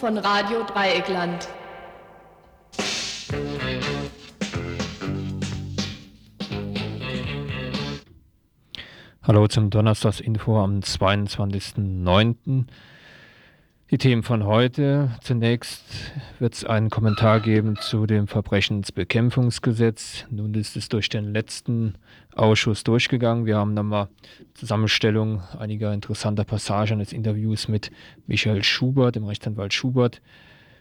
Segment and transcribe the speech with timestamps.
[0.00, 1.46] Von Radio Dreieckland.
[9.22, 12.64] Hallo zum Donnerstagsinfo am 22.09.
[13.90, 15.10] Die Themen von heute.
[15.20, 15.82] Zunächst
[16.38, 20.26] wird es einen Kommentar geben zu dem Verbrechensbekämpfungsgesetz.
[20.30, 21.94] Nun ist es durch den letzten
[22.36, 23.46] Ausschuss durchgegangen.
[23.46, 24.06] Wir haben nochmal
[24.54, 27.90] Zusammenstellung einiger interessanter Passagen des Interviews mit
[28.28, 30.22] Michael Schubert, dem Rechtsanwalt Schubert,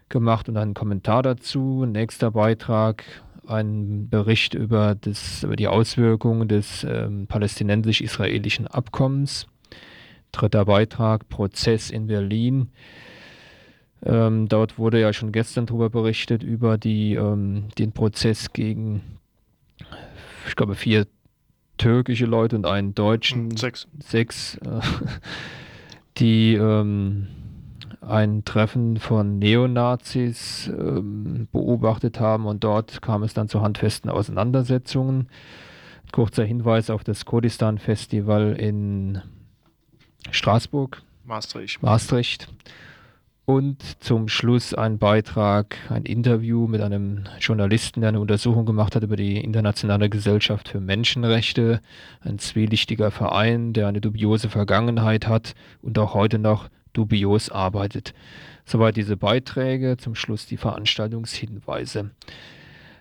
[0.09, 1.85] gemacht und einen Kommentar dazu.
[1.87, 3.03] Nächster Beitrag,
[3.47, 9.47] ein Bericht über, das, über die Auswirkungen des ähm, palästinensisch-israelischen Abkommens.
[10.31, 12.69] Dritter Beitrag, Prozess in Berlin.
[14.03, 19.01] Ähm, dort wurde ja schon gestern darüber berichtet, über die, ähm, den Prozess gegen,
[20.47, 21.05] ich glaube, vier
[21.77, 23.49] türkische Leute und einen deutschen.
[23.49, 23.87] Hm, sechs.
[23.99, 24.79] Sechs, äh,
[26.17, 27.27] die ähm,
[28.01, 35.27] ein Treffen von Neonazis ähm, beobachtet haben und dort kam es dann zu handfesten Auseinandersetzungen.
[36.11, 39.21] Kurzer Hinweis auf das Kurdistan-Festival in
[40.31, 41.01] Straßburg.
[41.25, 41.81] Maastricht.
[41.81, 42.47] Maastricht.
[43.45, 49.01] Und zum Schluss ein Beitrag, ein Interview mit einem Journalisten, der eine Untersuchung gemacht hat
[49.01, 51.81] über die Internationale Gesellschaft für Menschenrechte,
[52.21, 58.13] ein zwielichtiger Verein, der eine dubiose Vergangenheit hat und auch heute noch dubios arbeitet.
[58.65, 62.11] Soweit diese Beiträge, zum Schluss die Veranstaltungshinweise.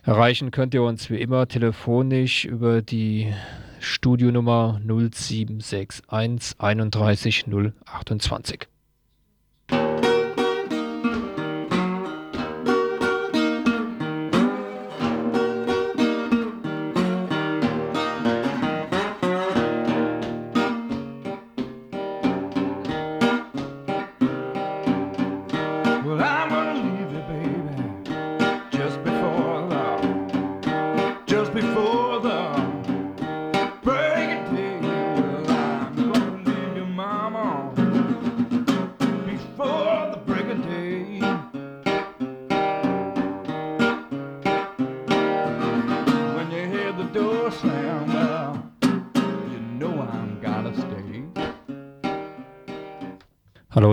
[0.02, 3.34] Erreichen könnt ihr uns wie immer telefonisch über die
[3.80, 6.54] Studionummer 0761
[7.84, 8.68] 31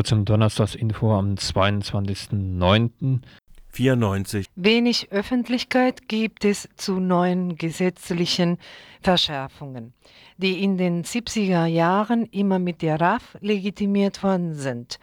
[0.05, 3.21] zum Donnerstagsinfo am 22.09.
[3.69, 4.45] 94.
[4.55, 8.57] Wenig Öffentlichkeit gibt es zu neuen gesetzlichen
[9.01, 9.93] Verschärfungen,
[10.37, 14.97] die in den 70er Jahren immer mit der RAF legitimiert worden sind.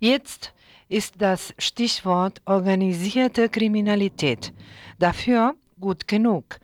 [0.00, 0.54] Jetzt
[0.88, 4.52] ist das Stichwort organisierte Kriminalität
[4.98, 6.58] dafür gut genug.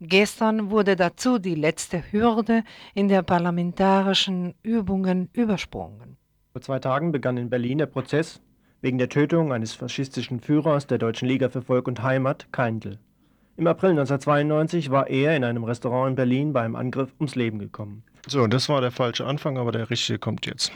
[0.00, 2.62] Gestern wurde dazu die letzte Hürde
[2.92, 6.15] in der parlamentarischen Übungen übersprungen.
[6.56, 8.40] Vor zwei Tagen begann in Berlin der Prozess
[8.80, 12.98] wegen der Tötung eines faschistischen Führers der Deutschen Liga für Volk und Heimat, Keindl.
[13.58, 17.58] Im April 1992 war er in einem Restaurant in Berlin bei einem Angriff ums Leben
[17.58, 18.04] gekommen.
[18.26, 20.72] So, das war der falsche Anfang, aber der richtige kommt jetzt.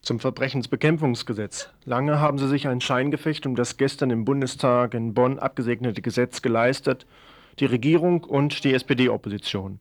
[0.00, 1.68] Zum Verbrechensbekämpfungsgesetz.
[1.84, 6.40] Lange haben sie sich ein Scheingefecht um das gestern im Bundestag in Bonn abgesegnete Gesetz
[6.40, 7.04] geleistet,
[7.58, 9.80] die Regierung und die SPD-Opposition.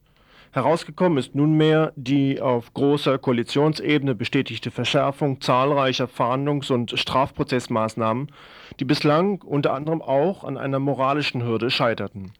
[0.53, 8.31] Herausgekommen ist nunmehr die auf großer Koalitionsebene bestätigte Verschärfung zahlreicher Fahndungs- und Strafprozessmaßnahmen,
[8.79, 12.33] die bislang unter anderem auch an einer moralischen Hürde scheiterten.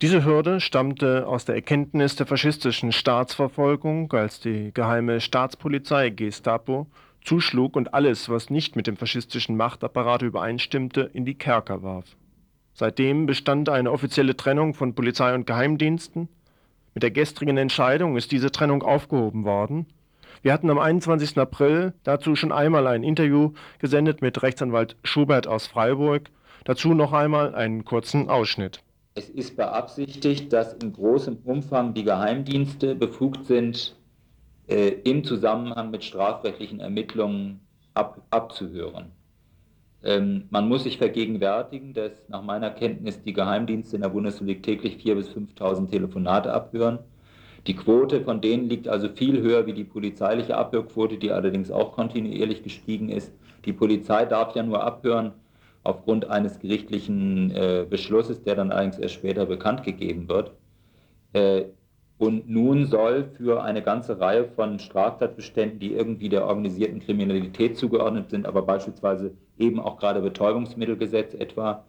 [0.00, 6.86] Diese Hürde stammte aus der Erkenntnis der faschistischen Staatsverfolgung, als die geheime Staatspolizei Gestapo
[7.22, 12.06] zuschlug und alles, was nicht mit dem faschistischen Machtapparat übereinstimmte, in die Kerker warf.
[12.72, 16.28] Seitdem bestand eine offizielle Trennung von Polizei und Geheimdiensten.
[16.94, 19.86] Mit der gestrigen Entscheidung ist diese Trennung aufgehoben worden.
[20.42, 21.36] Wir hatten am 21.
[21.38, 26.30] April dazu schon einmal ein Interview gesendet mit Rechtsanwalt Schubert aus Freiburg.
[26.64, 28.80] Dazu noch einmal einen kurzen Ausschnitt.
[29.16, 33.96] Es ist beabsichtigt, dass in großem Umfang die Geheimdienste befugt sind,
[34.68, 37.60] äh, im Zusammenhang mit strafrechtlichen Ermittlungen
[37.94, 39.12] ab, abzuhören.
[40.04, 44.96] Ähm, man muss sich vergegenwärtigen, dass nach meiner Kenntnis die Geheimdienste in der Bundesrepublik täglich
[44.96, 46.98] 4.000 bis 5.000 Telefonate abhören.
[47.66, 51.92] Die Quote von denen liegt also viel höher wie die polizeiliche Abhörquote, die allerdings auch
[51.92, 53.32] kontinuierlich gestiegen ist.
[53.64, 55.32] Die Polizei darf ja nur abhören
[55.82, 60.52] aufgrund eines gerichtlichen äh, Beschlusses, der dann allerdings erst später bekannt gegeben wird.
[61.32, 61.64] Äh,
[62.24, 68.30] und nun soll für eine ganze Reihe von Straftatbeständen, die irgendwie der organisierten Kriminalität zugeordnet
[68.30, 71.84] sind, aber beispielsweise eben auch gerade Betäubungsmittelgesetz etwa,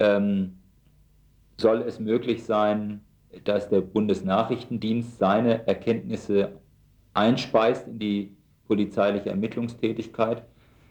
[0.00, 0.58] ähm,
[1.58, 3.02] soll es möglich sein,
[3.44, 6.56] dass der Bundesnachrichtendienst seine Erkenntnisse
[7.14, 8.36] einspeist in die
[8.66, 10.42] polizeiliche Ermittlungstätigkeit.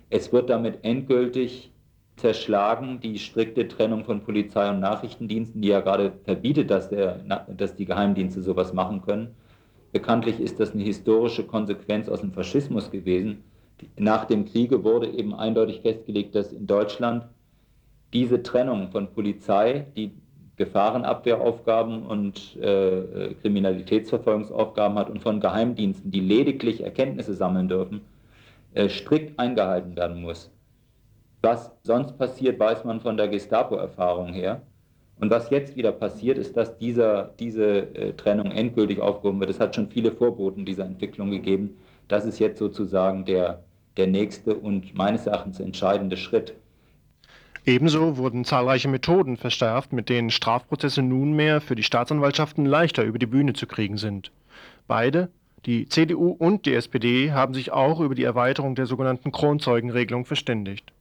[0.09, 1.70] Es wird damit endgültig
[2.21, 7.75] zerschlagen, die strikte Trennung von Polizei und Nachrichtendiensten, die ja gerade verbietet, dass, der, dass
[7.75, 9.35] die Geheimdienste sowas machen können.
[9.91, 13.43] Bekanntlich ist das eine historische Konsequenz aus dem Faschismus gewesen.
[13.97, 17.25] Nach dem Kriege wurde eben eindeutig festgelegt, dass in Deutschland
[18.13, 20.11] diese Trennung von Polizei, die
[20.57, 28.01] Gefahrenabwehraufgaben und äh, Kriminalitätsverfolgungsaufgaben hat und von Geheimdiensten, die lediglich Erkenntnisse sammeln dürfen,
[28.73, 30.51] äh, strikt eingehalten werden muss.
[31.41, 34.61] Was sonst passiert, weiß man von der Gestapo-Erfahrung her.
[35.19, 39.51] Und was jetzt wieder passiert, ist, dass dieser, diese äh, Trennung endgültig aufgehoben wird.
[39.51, 41.77] Es hat schon viele Vorboten dieser Entwicklung gegeben.
[42.07, 43.63] Das ist jetzt sozusagen der,
[43.97, 46.55] der nächste und meines Erachtens entscheidende Schritt.
[47.65, 53.27] Ebenso wurden zahlreiche Methoden verschärft, mit denen Strafprozesse nunmehr für die Staatsanwaltschaften leichter über die
[53.27, 54.31] Bühne zu kriegen sind.
[54.87, 55.29] Beide,
[55.67, 60.91] die CDU und die SPD, haben sich auch über die Erweiterung der sogenannten Kronzeugenregelung verständigt.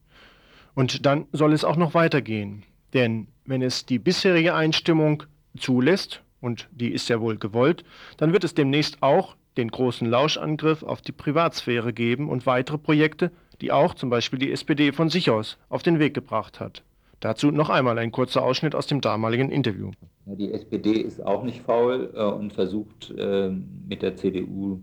[0.80, 2.62] Und dann soll es auch noch weitergehen.
[2.94, 5.24] Denn wenn es die bisherige Einstimmung
[5.58, 7.84] zulässt, und die ist ja wohl gewollt,
[8.16, 13.30] dann wird es demnächst auch den großen Lauschangriff auf die Privatsphäre geben und weitere Projekte,
[13.60, 16.82] die auch zum Beispiel die SPD von sich aus auf den Weg gebracht hat.
[17.20, 19.90] Dazu noch einmal ein kurzer Ausschnitt aus dem damaligen Interview.
[20.24, 23.50] Die SPD ist auch nicht faul äh, und versucht äh,
[23.86, 24.80] mit der CDU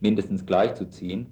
[0.00, 1.28] mindestens gleichzuziehen.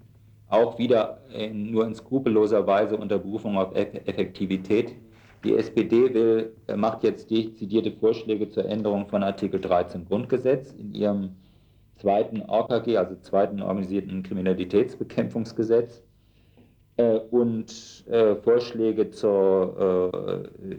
[0.49, 4.95] Auch wieder in, nur in skrupelloser Weise unter Berufung auf Effektivität.
[5.45, 10.95] Die SPD will, äh, macht jetzt dezidierte Vorschläge zur Änderung von Artikel 13 Grundgesetz in
[10.95, 11.37] ihrem
[11.97, 16.03] zweiten OKG, also zweiten organisierten Kriminalitätsbekämpfungsgesetz
[16.97, 20.77] äh, und äh, Vorschläge zur, äh,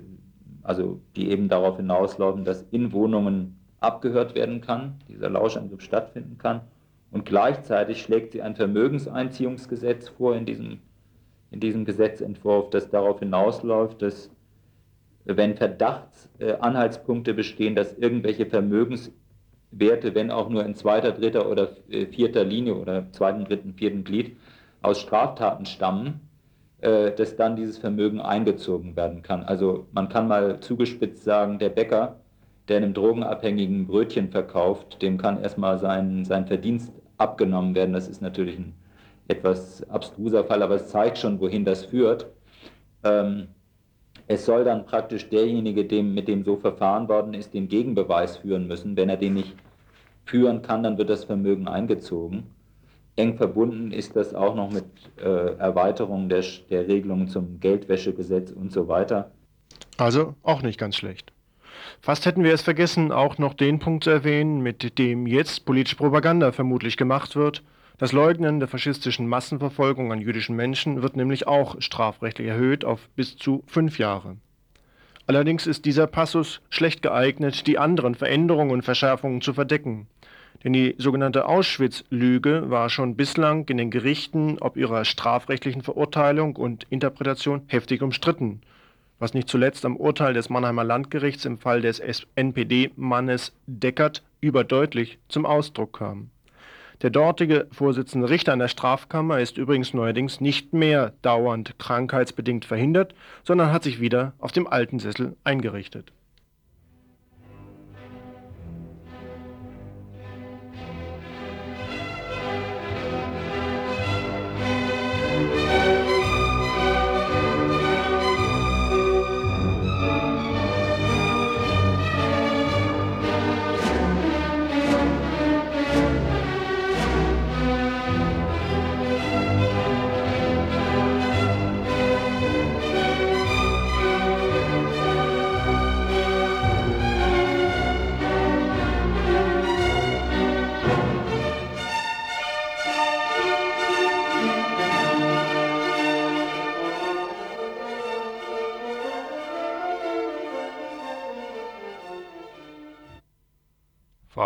[0.64, 6.62] also die eben darauf hinauslaufen, dass in Wohnungen abgehört werden kann, dieser Lauschangriff stattfinden kann.
[7.12, 10.80] Und gleichzeitig schlägt sie ein Vermögenseinziehungsgesetz vor in diesem,
[11.52, 14.30] in diesem Gesetzentwurf, das darauf hinausläuft, dass
[15.26, 21.70] wenn Verdachtsanhaltspunkte bestehen, dass irgendwelche Vermögenswerte, wenn auch nur in zweiter, dritter oder
[22.12, 24.38] vierter Linie oder zweiten, dritten, vierten Glied,
[24.82, 26.22] aus Straftaten stammen,
[26.82, 29.44] äh, dass dann dieses Vermögen eingezogen werden kann.
[29.44, 32.22] Also man kann mal zugespitzt sagen, der Bäcker,
[32.70, 37.94] der einem Drogenabhängigen Brötchen verkauft, dem kann erstmal sein, sein Verdienst abgenommen werden.
[37.94, 38.74] Das ist natürlich ein
[39.28, 42.28] etwas abstruser Fall, aber es zeigt schon, wohin das führt.
[43.04, 43.50] Ähm,
[44.28, 48.68] es soll dann praktisch derjenige, dem, mit dem so verfahren worden ist, den Gegenbeweis führen
[48.68, 48.96] müssen.
[48.96, 49.56] Wenn er den nicht
[50.26, 52.44] führen kann, dann wird das Vermögen eingezogen
[53.20, 54.86] eng verbunden ist das auch noch mit
[55.18, 59.32] äh, Erweiterung der, der Regelungen zum Geldwäschegesetz und so weiter.
[59.98, 61.34] Also auch nicht ganz schlecht.
[62.02, 65.98] Fast hätten wir es vergessen, auch noch den Punkt zu erwähnen, mit dem jetzt politische
[65.98, 67.62] Propaganda vermutlich gemacht wird.
[67.98, 73.36] Das Leugnen der faschistischen Massenverfolgung an jüdischen Menschen wird nämlich auch strafrechtlich erhöht auf bis
[73.36, 74.38] zu fünf Jahre.
[75.28, 80.08] Allerdings ist dieser Passus schlecht geeignet, die anderen Veränderungen und Verschärfungen zu verdecken.
[80.64, 86.86] Denn die sogenannte Auschwitz-Lüge war schon bislang in den Gerichten ob ihrer strafrechtlichen Verurteilung und
[86.90, 88.62] Interpretation heftig umstritten,
[89.20, 92.02] was nicht zuletzt am Urteil des Mannheimer Landgerichts im Fall des
[92.36, 96.32] NPD-Mannes Deckert überdeutlich zum Ausdruck kam.
[97.02, 103.14] Der dortige Vorsitzende Richter an der Strafkammer ist übrigens neuerdings nicht mehr dauernd krankheitsbedingt verhindert,
[103.44, 106.12] sondern hat sich wieder auf dem alten Sessel eingerichtet.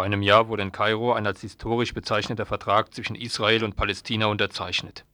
[0.03, 5.05] Einem Jahr wurde in Kairo ein als historisch bezeichneter Vertrag zwischen Israel und Palästina unterzeichnet.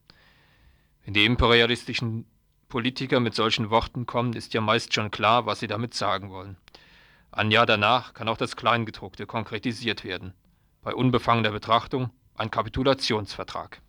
[1.05, 2.25] Wenn die imperialistischen
[2.67, 6.57] Politiker mit solchen Worten kommen, ist ja meist schon klar, was sie damit sagen wollen.
[7.31, 10.33] Ein Jahr danach kann auch das Kleingedruckte konkretisiert werden.
[10.81, 13.81] Bei unbefangener Betrachtung ein Kapitulationsvertrag.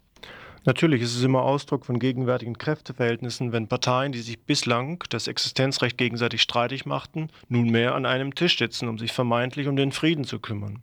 [0.64, 5.96] Natürlich ist es immer Ausdruck von gegenwärtigen Kräfteverhältnissen, wenn Parteien, die sich bislang das Existenzrecht
[5.96, 10.38] gegenseitig streitig machten, nunmehr an einem Tisch sitzen, um sich vermeintlich um den Frieden zu
[10.38, 10.82] kümmern.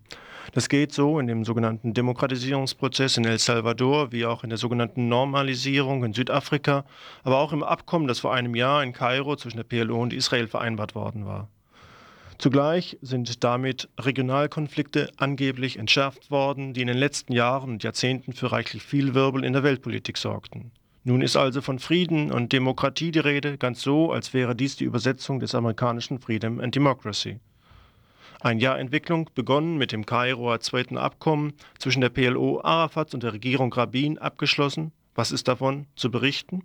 [0.53, 5.09] Das geht so in dem sogenannten Demokratisierungsprozess in El Salvador, wie auch in der sogenannten
[5.09, 6.85] Normalisierung in Südafrika,
[7.23, 10.47] aber auch im Abkommen, das vor einem Jahr in Kairo zwischen der PLO und Israel
[10.47, 11.49] vereinbart worden war.
[12.37, 18.51] Zugleich sind damit Regionalkonflikte angeblich entschärft worden, die in den letzten Jahren und Jahrzehnten für
[18.51, 20.71] reichlich viel Wirbel in der Weltpolitik sorgten.
[21.03, 24.83] Nun ist also von Frieden und Demokratie die Rede, ganz so, als wäre dies die
[24.83, 27.39] Übersetzung des amerikanischen Freedom and Democracy.
[28.39, 33.33] Ein Jahr Entwicklung, begonnen mit dem Kairoer zweiten Abkommen zwischen der PLO Arafat und der
[33.33, 34.91] Regierung Rabin abgeschlossen.
[35.15, 36.61] Was ist davon zu berichten?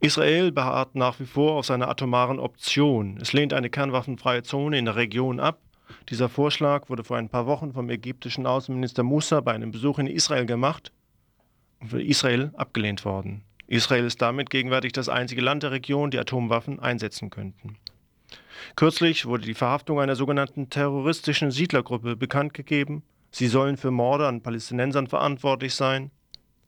[0.00, 3.18] Israel beharrt nach wie vor auf seiner atomaren Option.
[3.20, 5.60] Es lehnt eine kernwaffenfreie Zone in der Region ab.
[6.08, 10.06] Dieser Vorschlag wurde vor ein paar Wochen vom ägyptischen Außenminister Musa bei einem Besuch in
[10.06, 10.92] Israel gemacht
[11.80, 13.44] und für Israel abgelehnt worden.
[13.66, 17.78] Israel ist damit gegenwärtig das einzige Land der Region, die Atomwaffen einsetzen könnten.
[18.76, 23.02] Kürzlich wurde die Verhaftung einer sogenannten terroristischen Siedlergruppe bekannt gegeben.
[23.30, 26.10] Sie sollen für Morde an Palästinensern verantwortlich sein.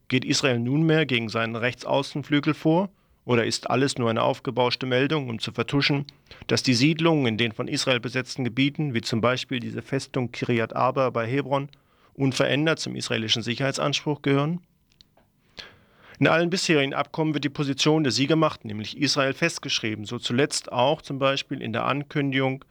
[0.07, 2.89] Geht Israel nunmehr gegen seinen Rechtsaußenflügel vor?
[3.25, 6.05] Oder ist alles nur eine aufgebauschte Meldung, um zu vertuschen,
[6.45, 10.75] dass die Siedlungen in den von Israel besetzten Gebieten, wie zum Beispiel diese Festung Kiryat
[10.75, 11.69] Arba bei Hebron,
[12.13, 14.61] unverändert zum israelischen Sicherheitsanspruch gehören?
[16.19, 21.01] In allen bisherigen Abkommen wird die Position der Siegermacht, nämlich Israel, festgeschrieben, so zuletzt auch
[21.01, 22.63] zum Beispiel in der Ankündigung,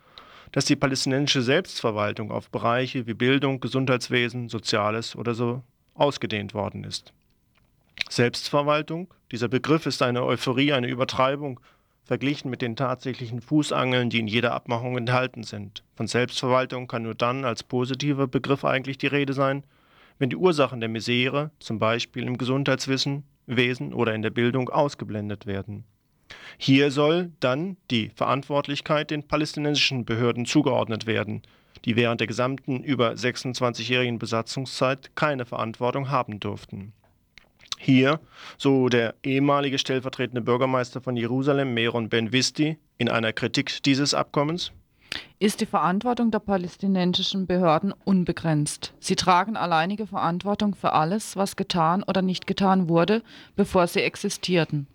[0.52, 5.62] dass die palästinensische Selbstverwaltung auf Bereiche wie Bildung, Gesundheitswesen, Soziales oder so
[5.94, 7.12] ausgedehnt worden ist.
[8.08, 11.60] Selbstverwaltung, dieser Begriff ist eine Euphorie, eine Übertreibung,
[12.04, 15.82] verglichen mit den tatsächlichen Fußangeln, die in jeder Abmachung enthalten sind.
[15.96, 19.64] Von Selbstverwaltung kann nur dann als positiver Begriff eigentlich die Rede sein,
[20.18, 25.46] wenn die Ursachen der Misere, zum Beispiel im Gesundheitswissen, Wesen oder in der Bildung ausgeblendet
[25.46, 25.84] werden.
[26.56, 31.42] Hier soll dann die Verantwortlichkeit den palästinensischen Behörden zugeordnet werden,
[31.84, 36.92] die während der gesamten über 26-jährigen Besatzungszeit keine Verantwortung haben durften.
[37.84, 38.18] Hier,
[38.56, 44.72] so der ehemalige stellvertretende Bürgermeister von Jerusalem, Meron Ben-Visti, in einer Kritik dieses Abkommens,
[45.38, 48.94] ist die Verantwortung der palästinensischen Behörden unbegrenzt.
[49.00, 53.22] Sie tragen alleinige Verantwortung für alles, was getan oder nicht getan wurde,
[53.54, 54.86] bevor sie existierten.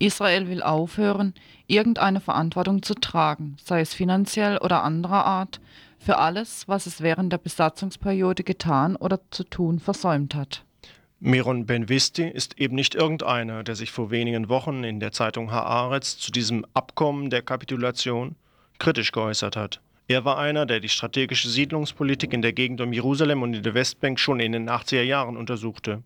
[0.00, 1.34] Israel will aufhören,
[1.68, 5.60] irgendeine Verantwortung zu tragen, sei es finanziell oder anderer Art,
[6.00, 10.64] für alles, was es während der Besatzungsperiode getan oder zu tun versäumt hat.
[11.24, 16.18] Meron Ben-Visti ist eben nicht irgendeiner, der sich vor wenigen Wochen in der Zeitung Haaretz
[16.18, 18.34] zu diesem Abkommen der Kapitulation
[18.80, 19.80] kritisch geäußert hat.
[20.08, 23.74] Er war einer, der die strategische Siedlungspolitik in der Gegend um Jerusalem und in der
[23.74, 26.02] Westbank schon in den 80er Jahren untersuchte.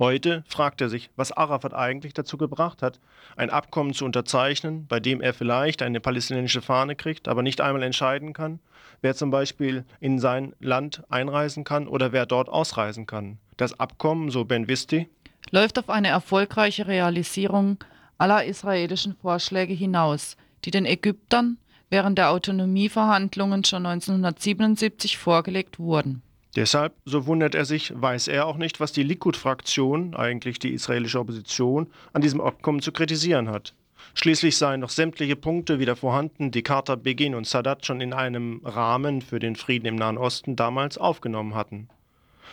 [0.00, 2.98] Heute fragt er sich, was Arafat eigentlich dazu gebracht hat,
[3.36, 7.84] ein Abkommen zu unterzeichnen, bei dem er vielleicht eine palästinensische Fahne kriegt, aber nicht einmal
[7.84, 8.58] entscheiden kann,
[9.00, 13.38] wer zum Beispiel in sein Land einreisen kann oder wer dort ausreisen kann.
[13.56, 15.08] Das Abkommen, so Ben Visti,
[15.50, 17.78] läuft auf eine erfolgreiche Realisierung
[18.18, 21.58] aller israelischen Vorschläge hinaus, die den Ägyptern
[21.88, 26.22] während der Autonomieverhandlungen schon 1977 vorgelegt wurden.
[26.56, 31.20] Deshalb, so wundert er sich, weiß er auch nicht, was die Likud-Fraktion, eigentlich die israelische
[31.20, 33.74] Opposition, an diesem Abkommen zu kritisieren hat.
[34.14, 38.62] Schließlich seien noch sämtliche Punkte wieder vorhanden, die Carter, Begin und Sadat schon in einem
[38.64, 41.88] Rahmen für den Frieden im Nahen Osten damals aufgenommen hatten.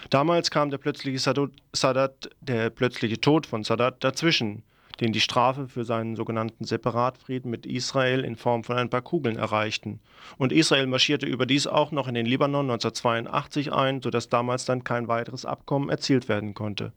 [0.09, 4.63] Damals kam der plötzliche Sadat, der plötzliche Tod von Sadat dazwischen
[4.99, 9.37] den die Strafe für seinen sogenannten Separatfrieden mit Israel in Form von ein paar Kugeln
[9.37, 9.99] erreichten.
[10.37, 15.07] Und Israel marschierte überdies auch noch in den Libanon 1982 ein, sodass damals dann kein
[15.07, 16.93] weiteres Abkommen erzielt werden konnte.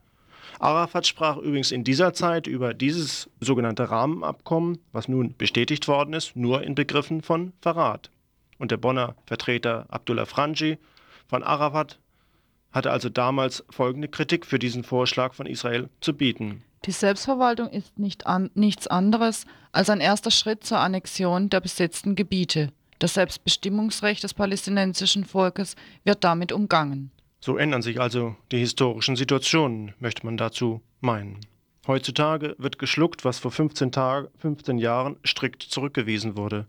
[0.58, 6.36] Arafat sprach übrigens in dieser Zeit über dieses sogenannte Rahmenabkommen, was nun bestätigt worden ist,
[6.36, 8.10] nur in Begriffen von Verrat.
[8.58, 10.78] Und der Bonner Vertreter Abdullah Franji
[11.26, 11.98] von Arafat
[12.76, 16.62] hatte also damals folgende Kritik für diesen Vorschlag von Israel zu bieten.
[16.84, 22.14] Die Selbstverwaltung ist nicht an, nichts anderes als ein erster Schritt zur Annexion der besetzten
[22.14, 22.70] Gebiete.
[22.98, 27.10] Das Selbstbestimmungsrecht des palästinensischen Volkes wird damit umgangen.
[27.40, 31.40] So ändern sich also die historischen Situationen, möchte man dazu meinen.
[31.86, 36.66] Heutzutage wird geschluckt, was vor 15, Tag, 15 Jahren strikt zurückgewiesen wurde.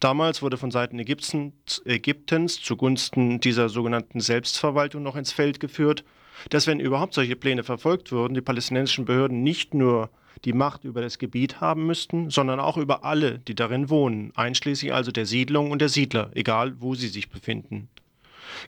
[0.00, 6.04] Damals wurde von Seiten Ägyptens, zugunsten dieser sogenannten Selbstverwaltung noch ins Feld geführt,
[6.48, 10.08] dass wenn überhaupt solche Pläne verfolgt würden, die palästinensischen Behörden nicht nur
[10.46, 14.94] die Macht über das Gebiet haben müssten, sondern auch über alle, die darin wohnen, einschließlich
[14.94, 17.90] also der Siedlung und der Siedler, egal wo sie sich befinden.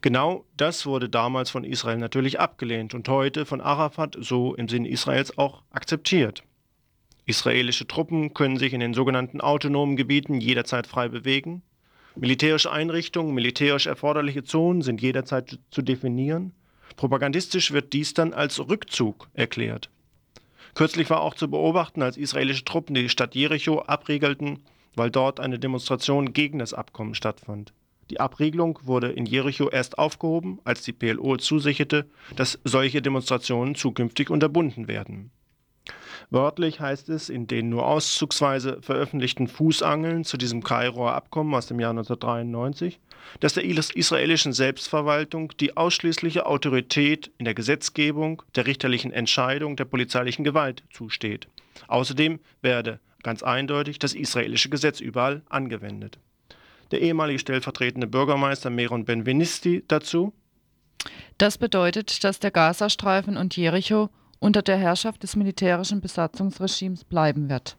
[0.03, 4.91] Genau das wurde damals von Israel natürlich abgelehnt und heute von Arafat so im Sinne
[4.91, 6.45] Israels auch akzeptiert.
[7.25, 11.63] Israelische Truppen können sich in den sogenannten autonomen Gebieten jederzeit frei bewegen.
[12.17, 16.53] Militärische Einrichtungen, militärisch erforderliche Zonen sind jederzeit zu definieren.
[16.97, 19.89] Propagandistisch wird dies dann als Rückzug erklärt.
[20.75, 24.61] Kürzlich war auch zu beobachten, als israelische Truppen die Stadt Jericho abriegelten,
[24.95, 27.73] weil dort eine Demonstration gegen das Abkommen stattfand.
[28.11, 34.29] Die Abriegelung wurde in Jericho erst aufgehoben, als die PLO zusicherte, dass solche Demonstrationen zukünftig
[34.29, 35.31] unterbunden werden.
[36.31, 41.81] Wörtlich heißt es in den nur auszugsweise veröffentlichten Fußangeln zu diesem Kairoer Abkommen aus dem
[41.81, 43.01] Jahr 1993,
[43.41, 50.45] dass der israelischen Selbstverwaltung die ausschließliche Autorität in der Gesetzgebung, der richterlichen Entscheidung, der polizeilichen
[50.45, 51.49] Gewalt zusteht.
[51.89, 56.19] Außerdem werde ganz eindeutig das israelische Gesetz überall angewendet.
[56.91, 60.33] Der ehemalige stellvertretende Bürgermeister Meron Benvenisti dazu.
[61.39, 64.11] Das bedeutet, dass der Gazastreifen und Jericho
[64.43, 67.77] unter der Herrschaft des militärischen Besatzungsregimes bleiben wird.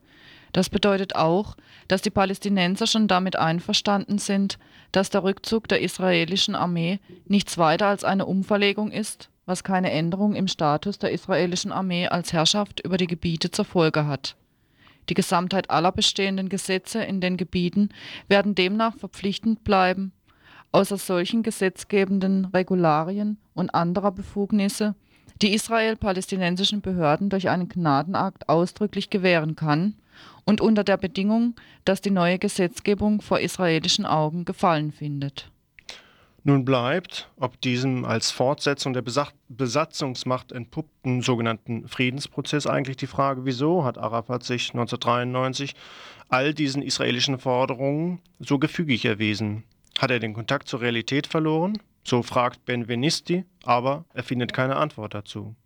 [0.52, 1.56] Das bedeutet auch,
[1.88, 4.58] dass die Palästinenser schon damit einverstanden sind,
[4.92, 10.34] dass der Rückzug der israelischen Armee nichts weiter als eine Umverlegung ist, was keine Änderung
[10.34, 14.36] im Status der israelischen Armee als Herrschaft über die Gebiete zur Folge hat.
[15.10, 17.90] Die Gesamtheit aller bestehenden Gesetze in den Gebieten
[18.28, 20.12] werden demnach verpflichtend bleiben,
[20.72, 24.94] außer solchen gesetzgebenden Regularien und anderer Befugnisse,
[25.42, 29.94] die Israel palästinensischen Behörden durch einen Gnadenakt ausdrücklich gewähren kann
[30.44, 35.50] und unter der Bedingung, dass die neue Gesetzgebung vor israelischen Augen Gefallen findet.
[36.46, 39.02] Nun bleibt, ob diesem als Fortsetzung der
[39.48, 45.74] Besatzungsmacht entpuppten sogenannten Friedensprozess eigentlich die Frage, wieso hat Arafat sich 1993
[46.28, 49.64] all diesen israelischen Forderungen so gefügig erwiesen?
[49.98, 51.78] Hat er den Kontakt zur Realität verloren?
[52.04, 55.56] So fragt Benvenisti, aber er findet keine Antwort dazu.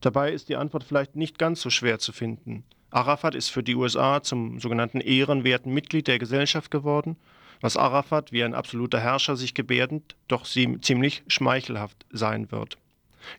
[0.00, 2.64] Dabei ist die Antwort vielleicht nicht ganz so schwer zu finden.
[2.90, 7.16] Arafat ist für die USA zum sogenannten ehrenwerten Mitglied der Gesellschaft geworden,
[7.60, 12.78] was Arafat wie ein absoluter Herrscher sich gebärdend doch ziemlich schmeichelhaft sein wird.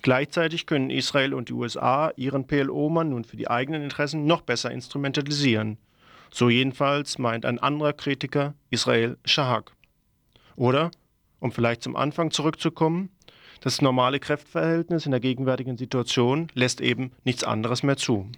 [0.01, 4.71] Gleichzeitig können Israel und die USA ihren PLO-Mann nun für die eigenen Interessen noch besser
[4.71, 5.77] instrumentalisieren.
[6.31, 9.71] So jedenfalls meint ein anderer Kritiker Israel Shahak.
[10.55, 10.91] Oder
[11.39, 13.10] um vielleicht zum Anfang zurückzukommen,
[13.62, 18.30] das normale Kräftverhältnis in der gegenwärtigen Situation lässt eben nichts anderes mehr zu.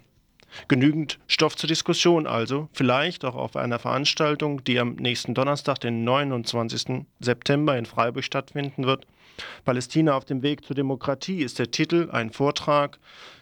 [0.68, 6.04] Genügend Stoff zur Diskussion also, vielleicht auch auf einer Veranstaltung, die am nächsten Donnerstag, den
[6.04, 7.06] 29.
[7.20, 9.06] September in Freiburg stattfinden wird.
[9.64, 12.98] Palästina auf dem Weg zur Demokratie ist der Titel, ein Vortrag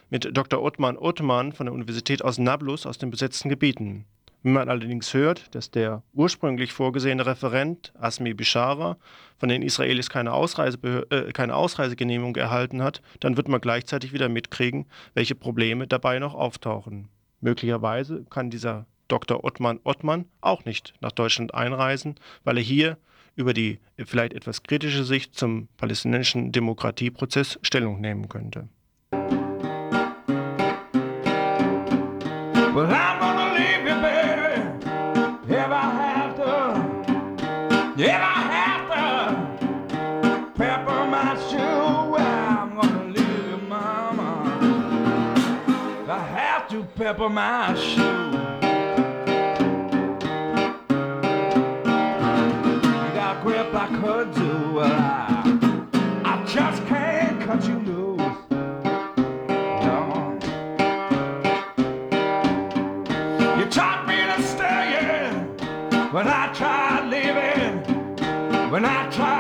[0.09, 0.63] mit Dr.
[0.63, 4.05] Ottman Ottman von der Universität aus Nablus aus den besetzten Gebieten.
[4.43, 8.97] Wenn man allerdings hört, dass der ursprünglich vorgesehene Referent Asmi Bishara
[9.39, 14.87] von den Israelis keine, äh, keine Ausreisegenehmigung erhalten hat, dann wird man gleichzeitig wieder mitkriegen,
[15.13, 17.09] welche Probleme dabei noch auftauchen.
[17.43, 19.45] Möglicherweise kann dieser Dr.
[19.45, 22.97] Ottman Ottman auch nicht nach Deutschland einreisen, weil er hier
[23.37, 28.69] über die vielleicht etwas kritische Sicht zum palästinensischen Demokratieprozess Stellung nehmen könnte.
[32.73, 33.20] Well,
[47.11, 48.03] to pepper my shoe.
[52.83, 55.59] You got grip I could do, well, I,
[56.25, 58.21] I just can't cut you loose.
[59.85, 60.39] No.
[63.59, 65.33] You taught me to stay
[66.13, 67.81] when I tried leaving.
[68.71, 69.40] When I tried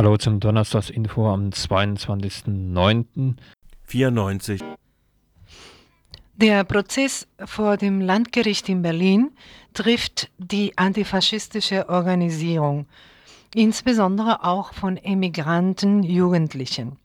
[0.00, 3.34] Hallo zum Donnerstagsinfo am 22.09.
[3.82, 4.62] 94
[6.36, 9.32] Der Prozess vor dem Landgericht in Berlin
[9.74, 12.86] trifft die antifaschistische Organisierung,
[13.54, 16.96] insbesondere auch von emigranten Jugendlichen.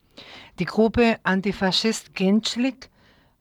[0.59, 2.89] Die Gruppe Antifaschist Genschlik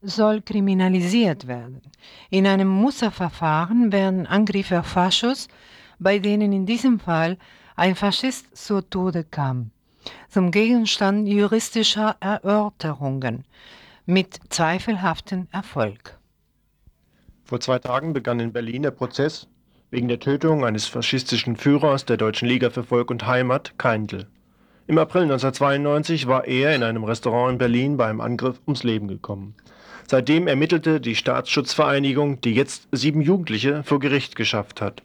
[0.02, 1.80] soll kriminalisiert werden.
[2.28, 5.46] In einem Musterverfahren werden Angriffe auf Faschos,
[6.00, 7.38] bei denen in diesem Fall
[7.76, 9.70] ein Faschist zu Tode kam,
[10.28, 13.44] zum Gegenstand juristischer Erörterungen
[14.06, 16.18] mit zweifelhaftem Erfolg.
[17.44, 19.48] Vor zwei Tagen begann in Berlin der Prozess
[19.90, 24.26] wegen der Tötung eines faschistischen Führers der Deutschen Liga für Volk und Heimat, Keindl.
[24.87, 29.08] Im April 1992 war er in einem Restaurant in Berlin bei einem Angriff ums Leben
[29.08, 29.54] gekommen.
[30.06, 35.02] Seitdem ermittelte die Staatsschutzvereinigung, die jetzt sieben Jugendliche vor Gericht geschafft hat.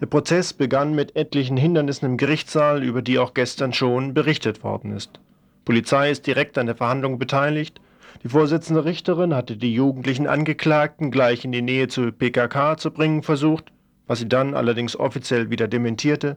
[0.00, 4.92] Der Prozess begann mit etlichen Hindernissen im Gerichtssaal, über die auch gestern schon berichtet worden
[4.92, 5.18] ist.
[5.64, 7.80] Polizei ist direkt an der Verhandlung beteiligt.
[8.22, 13.22] Die Vorsitzende Richterin hatte die jugendlichen Angeklagten gleich in die Nähe zur PKK zu bringen
[13.24, 13.72] versucht,
[14.06, 16.36] was sie dann allerdings offiziell wieder dementierte.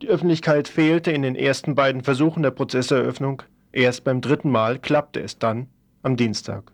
[0.00, 3.42] Die Öffentlichkeit fehlte in den ersten beiden Versuchen der Prozesseröffnung.
[3.72, 5.66] Erst beim dritten Mal klappte es dann
[6.02, 6.72] am Dienstag.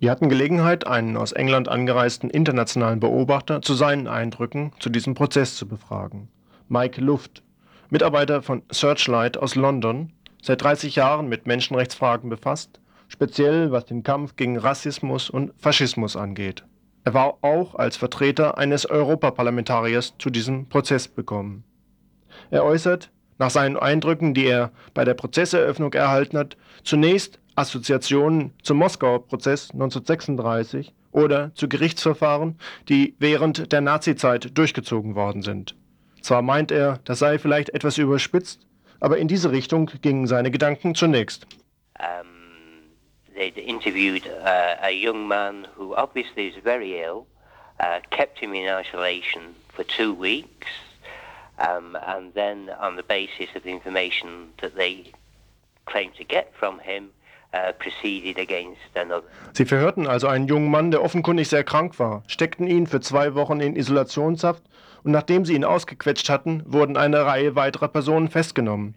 [0.00, 5.56] Wir hatten Gelegenheit, einen aus England angereisten internationalen Beobachter zu seinen Eindrücken zu diesem Prozess
[5.56, 6.30] zu befragen.
[6.70, 7.42] Mike Luft,
[7.90, 14.36] Mitarbeiter von Searchlight aus London, seit 30 Jahren mit Menschenrechtsfragen befasst, speziell was den Kampf
[14.36, 16.64] gegen Rassismus und Faschismus angeht.
[17.04, 21.62] Er war auch als Vertreter eines Europaparlamentariers zu diesem Prozess bekommen.
[22.50, 28.76] Er äußert, nach seinen Eindrücken, die er bei der Prozesseröffnung erhalten hat, zunächst Assoziationen zum
[28.76, 35.74] Moskauer Prozess 1936 oder zu Gerichtsverfahren, die während der Nazizeit durchgezogen worden sind.
[36.20, 38.60] Zwar meint er, das sei vielleicht etwas überspitzt,
[39.00, 41.46] aber in diese Richtung gingen seine Gedanken zunächst.
[41.98, 42.92] Um,
[43.34, 47.26] they'd interviewed uh, a young man who obviously is very ill,
[47.80, 50.68] uh, kept him in isolation for two weeks,
[51.60, 55.12] um, and then on the basis of the information that they
[55.86, 57.10] claimed to get from him,
[57.52, 57.72] uh.
[59.52, 63.34] Sie verhörten also einen jungen Mann, der offenkundig sehr krank war, steckten ihn für zwei
[63.34, 64.62] Wochen in Isolationshaft
[65.02, 68.94] und nachdem sie ihn ausgequetscht hatten, wurden eine Reihe weiterer Personen festgenommen.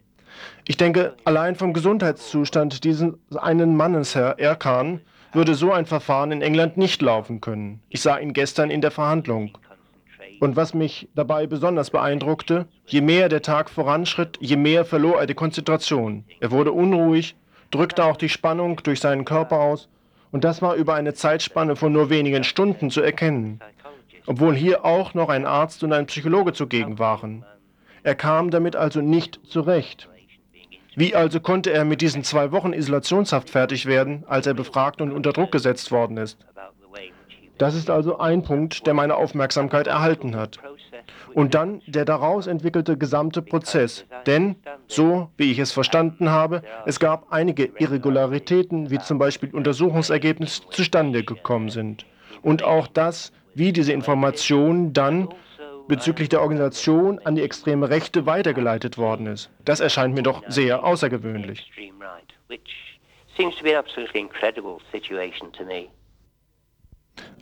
[0.65, 6.43] Ich denke, allein vom Gesundheitszustand dieses einen Mannes, Herr Erkan, würde so ein Verfahren in
[6.43, 7.81] England nicht laufen können.
[7.89, 9.57] Ich sah ihn gestern in der Verhandlung.
[10.43, 15.25] Und was mich dabei besonders beeindruckte, je mehr der Tag voranschritt, je mehr verlor er
[15.25, 16.25] die Konzentration.
[16.41, 17.37] Er wurde unruhig,
[17.71, 19.87] drückte auch die Spannung durch seinen Körper aus,
[20.31, 23.61] und das war über eine Zeitspanne von nur wenigen Stunden zu erkennen,
[24.25, 27.45] obwohl hier auch noch ein Arzt und ein Psychologe zugegen waren.
[28.03, 30.09] Er kam damit also nicht zurecht.
[30.97, 35.13] Wie also konnte er mit diesen zwei Wochen Isolationshaft fertig werden, als er befragt und
[35.13, 36.37] unter Druck gesetzt worden ist?
[37.57, 40.59] Das ist also ein Punkt, der meine Aufmerksamkeit erhalten hat.
[41.33, 44.05] Und dann der daraus entwickelte gesamte Prozess.
[44.25, 44.55] Denn,
[44.87, 51.23] so wie ich es verstanden habe, es gab einige Irregularitäten, wie zum Beispiel Untersuchungsergebnisse zustande
[51.23, 52.05] gekommen sind.
[52.41, 55.29] Und auch das, wie diese Informationen dann
[55.87, 59.49] bezüglich der Organisation an die extreme Rechte weitergeleitet worden ist.
[59.65, 61.71] Das erscheint mir doch sehr außergewöhnlich.
[63.35, 65.89] Seems to be an absolutely incredible situation to me.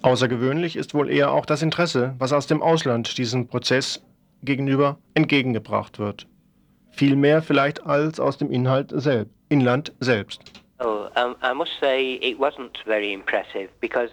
[0.01, 4.03] Außergewöhnlich ist wohl eher auch das Interesse, was aus dem Ausland diesem Prozess
[4.43, 6.27] gegenüber entgegengebracht wird.
[6.91, 10.41] Viel mehr vielleicht als aus dem Inhalt selbst, Inland selbst.
[10.79, 14.09] Oh, um, I must say it wasn't very impressive because,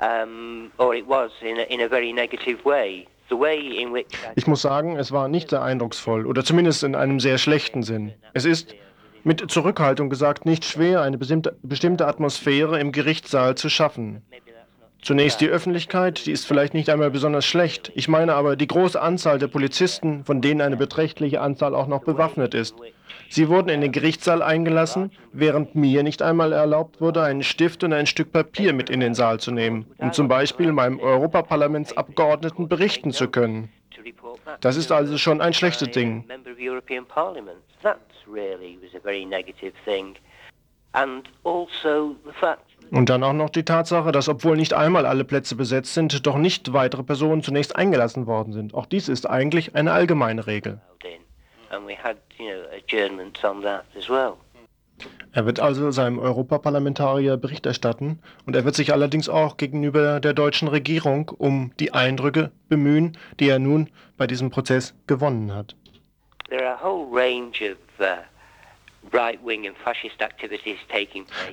[0.00, 3.06] um, or it was in a, in a very negative way.
[3.28, 6.94] The way in which Ich muss sagen, es war nicht sehr eindrucksvoll oder zumindest in
[6.94, 8.12] einem sehr schlechten Sinn.
[8.34, 8.74] Es ist,
[9.24, 14.22] mit Zurückhaltung gesagt, nicht schwer, eine bestimmte Atmosphäre im Gerichtssaal zu schaffen.
[15.02, 17.90] Zunächst die Öffentlichkeit, die ist vielleicht nicht einmal besonders schlecht.
[17.96, 22.04] Ich meine aber die große Anzahl der Polizisten, von denen eine beträchtliche Anzahl auch noch
[22.04, 22.76] bewaffnet ist.
[23.28, 27.92] Sie wurden in den Gerichtssaal eingelassen, während mir nicht einmal erlaubt wurde, einen Stift und
[27.92, 33.10] ein Stück Papier mit in den Saal zu nehmen, um zum Beispiel meinem Europaparlamentsabgeordneten berichten
[33.10, 33.72] zu können.
[34.60, 36.24] Das ist also schon ein schlechtes Ding.
[40.94, 45.24] And also the fact Und dann auch noch die Tatsache, dass obwohl nicht einmal alle
[45.24, 48.74] Plätze besetzt sind, doch nicht weitere Personen zunächst eingelassen worden sind.
[48.74, 50.78] Auch dies ist eigentlich eine allgemeine Regel.
[55.32, 60.34] Er wird also seinem Europaparlamentarier Bericht erstatten und er wird sich allerdings auch gegenüber der
[60.34, 65.74] deutschen Regierung um die Eindrücke bemühen, die er nun bei diesem Prozess gewonnen hat.
[66.50, 68.18] There are a whole range of uh,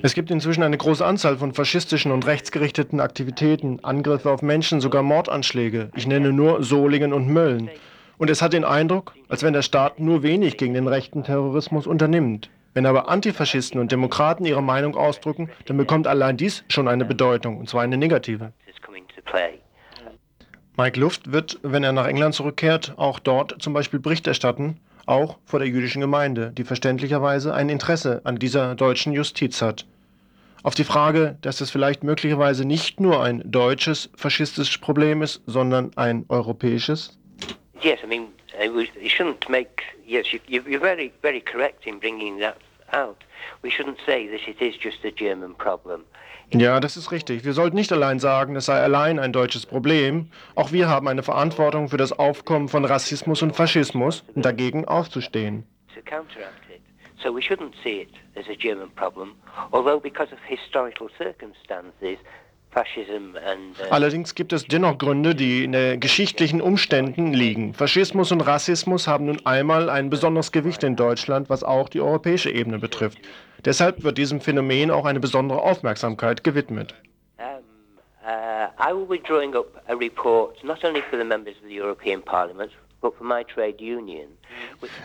[0.02, 5.02] Es gibt inzwischen eine große Anzahl von faschistischen und rechtsgerichteten Aktivitäten, Angriffe auf Menschen, sogar
[5.02, 5.90] Mordanschläge.
[5.94, 7.70] Ich nenne nur Solingen und Mölln.
[8.18, 11.86] Und es hat den Eindruck, als wenn der Staat nur wenig gegen den rechten Terrorismus
[11.86, 12.50] unternimmt.
[12.72, 17.58] Wenn aber Antifaschisten und Demokraten ihre Meinung ausdrücken, dann bekommt allein dies schon eine Bedeutung,
[17.58, 18.52] und zwar eine negative.
[20.76, 24.78] Mike Luft wird, wenn er nach England zurückkehrt, auch dort zum Beispiel Bericht erstatten,
[25.10, 29.86] auch vor der jüdischen Gemeinde, die verständlicherweise ein Interesse an dieser deutschen Justiz hat.
[30.62, 35.90] Auf die Frage, dass es vielleicht möglicherweise nicht nur ein deutsches faschistisches Problem ist, sondern
[35.96, 37.16] ein europäisches,
[37.82, 38.26] Yes, I mean,
[38.60, 39.82] uh, you shouldn't make.
[40.06, 42.56] Yes, you, you- you're very, very correct in bringing that
[42.92, 43.16] out.
[43.62, 46.02] We shouldn't say that it is just a German problem.
[46.52, 47.44] Ja, das ist richtig.
[47.44, 50.30] Wir sollten nicht allein sagen, es sei allein ein deutsches Problem.
[50.54, 55.64] Auch wir haben eine Verantwortung für das Aufkommen von Rassismus und Faschismus und dagegen aufzustehen.
[55.94, 56.80] to counteract it.
[57.22, 59.34] So we shouldn't see it as a German problem,
[59.72, 62.18] although because of historical circumstances,
[62.70, 67.74] fascism and uh, Allerdings gibt es dennoch Gründe, die in den geschichtlichen Umständen liegen.
[67.74, 72.50] Faschismus und Rassismus haben nun einmal ein besonderes Gewicht in Deutschland, was auch die europäische
[72.50, 73.18] Ebene betrifft.
[73.64, 76.94] Deshalb wird diesem Phänomen auch eine besondere Aufmerksamkeit gewidmet.
[77.38, 77.58] uh,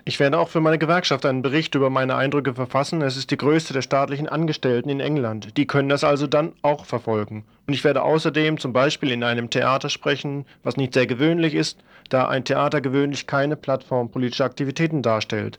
[0.03, 3.01] Ich werde auch für meine Gewerkschaft einen Bericht über meine Eindrücke verfassen.
[3.01, 5.57] Es ist die größte der staatlichen Angestellten in England.
[5.57, 7.45] Die können das also dann auch verfolgen.
[7.67, 11.79] Und ich werde außerdem zum Beispiel in einem Theater sprechen, was nicht sehr gewöhnlich ist,
[12.09, 15.57] da ein Theater gewöhnlich keine Plattform politischer Aktivitäten darstellt.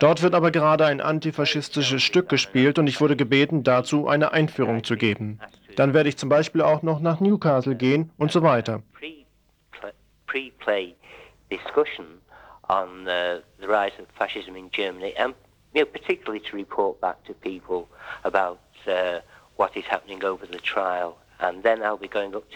[0.00, 4.84] Dort wird aber gerade ein antifaschistisches Stück gespielt und ich wurde gebeten, dazu eine Einführung
[4.84, 5.38] zu geben.
[5.76, 8.82] Dann werde ich zum Beispiel auch noch nach Newcastle gehen und so weiter.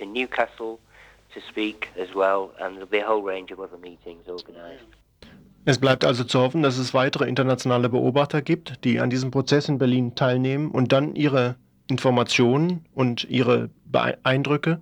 [0.06, 0.78] Newcastle
[1.34, 4.84] to speak as well, and there'll be a whole range of other meetings organised.
[5.68, 9.68] Es bleibt also zu hoffen, dass es weitere internationale Beobachter gibt, die an diesem Prozess
[9.68, 11.56] in Berlin teilnehmen und dann ihre
[11.88, 13.68] Informationen und ihre
[14.22, 14.80] Eindrücke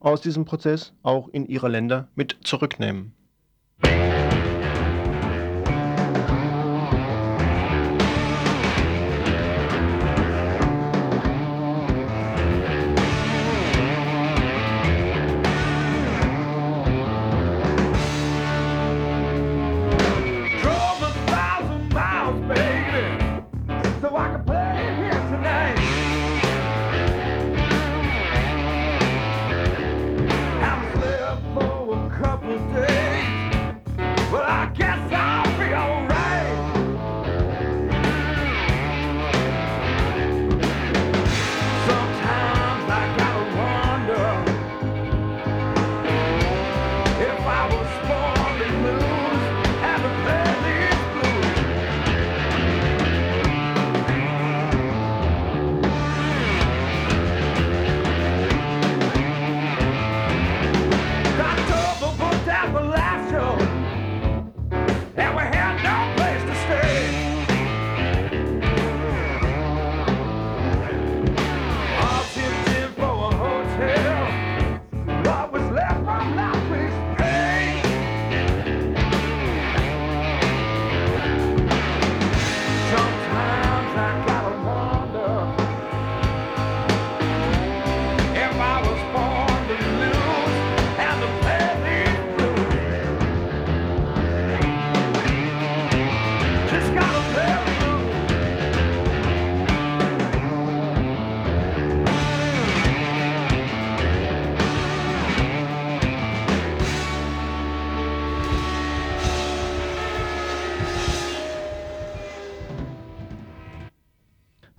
[0.00, 3.14] aus diesem Prozess auch in ihre Länder mit zurücknehmen.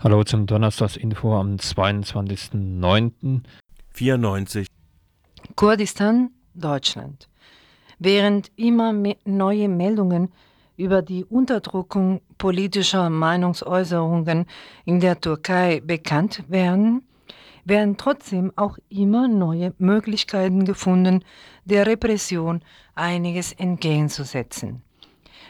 [0.03, 3.39] Hallo zum Donnerstagsinfo am 22.09.
[3.93, 4.67] 94.
[5.55, 7.29] Kurdistan, Deutschland.
[7.99, 10.33] Während immer me neue Meldungen
[10.75, 14.45] über die Unterdrückung politischer Meinungsäußerungen
[14.83, 17.07] in der Türkei bekannt werden,
[17.63, 21.23] werden trotzdem auch immer neue Möglichkeiten gefunden,
[21.63, 22.61] der Repression
[22.93, 24.81] einiges entgegenzusetzen.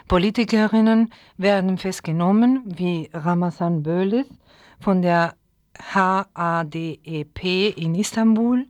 [0.07, 4.27] Politikerinnen werden festgenommen, wie Ramazan Bölis
[4.79, 5.35] von der
[5.77, 7.43] HADEP
[7.77, 8.65] in Istanbul,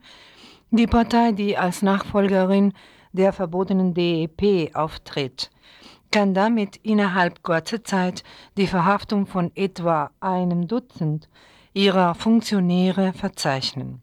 [0.72, 2.74] die Partei, die als Nachfolgerin
[3.12, 5.52] der verbotenen DEP auftritt,
[6.12, 8.24] kann damit innerhalb kurzer Zeit
[8.58, 11.30] die Verhaftung von etwa einem Dutzend
[11.74, 14.02] ihrer Funktionäre verzeichnen.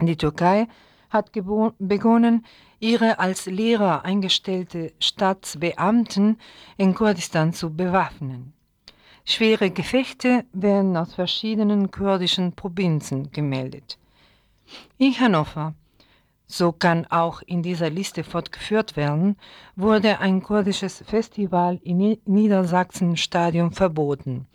[0.00, 0.68] Die Türkei
[1.10, 2.44] hat begonnen,
[2.80, 6.38] ihre als Lehrer eingestellte Staatsbeamten
[6.76, 8.52] in Kurdistan zu bewaffnen.
[9.30, 13.98] Schwere Gefechte werden aus verschiedenen kurdischen Provinzen gemeldet.
[14.96, 15.74] In Hannover,
[16.46, 19.36] so kann auch in dieser Liste fortgeführt werden,
[19.76, 24.46] wurde ein kurdisches Festival im Ni- Niedersachsen-Stadion verboten.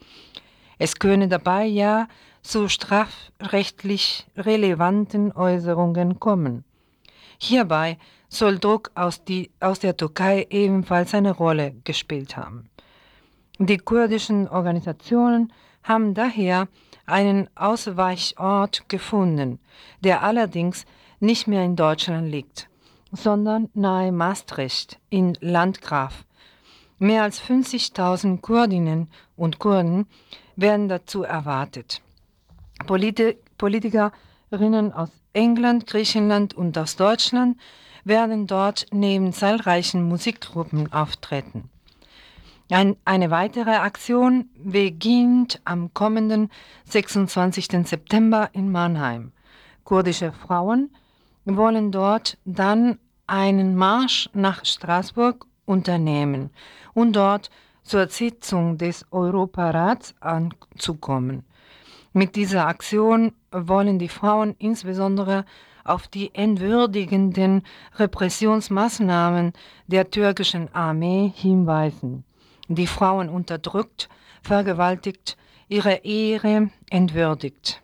[0.80, 2.08] Es könne dabei ja
[2.42, 6.64] zu strafrechtlich relevanten Äußerungen kommen.
[7.38, 12.72] Hierbei soll Druck aus, die, aus der Türkei ebenfalls eine Rolle gespielt haben.
[13.60, 16.68] Die kurdischen Organisationen haben daher
[17.06, 19.60] einen Ausweichort gefunden,
[20.02, 20.86] der allerdings
[21.20, 22.68] nicht mehr in Deutschland liegt,
[23.12, 26.26] sondern nahe Maastricht in Landgraf.
[26.98, 30.08] Mehr als 50.000 Kurdinnen und Kurden
[30.56, 32.02] werden dazu erwartet.
[32.88, 37.58] Politi Politikerinnen aus England, Griechenland und aus Deutschland
[38.04, 41.70] werden dort neben zahlreichen Musikgruppen auftreten.
[42.70, 46.50] Ein, eine weitere Aktion beginnt am kommenden
[46.86, 47.88] 26.
[47.88, 49.32] September in Mannheim.
[49.84, 50.90] Kurdische Frauen
[51.46, 56.52] wollen dort dann einen Marsch nach Straßburg unternehmen
[56.94, 57.50] und dort
[57.84, 61.44] zur Sitzung des Europarats anzukommen.
[62.14, 65.46] Mit dieser Aktion wollen die Frauen insbesondere
[65.84, 67.64] auf die entwürdigenden
[67.96, 69.54] Repressionsmaßnahmen
[69.88, 72.24] der türkischen Armee hinweisen,
[72.68, 74.10] die Frauen unterdrückt,
[74.42, 77.82] vergewaltigt, ihre Ehre entwürdigt.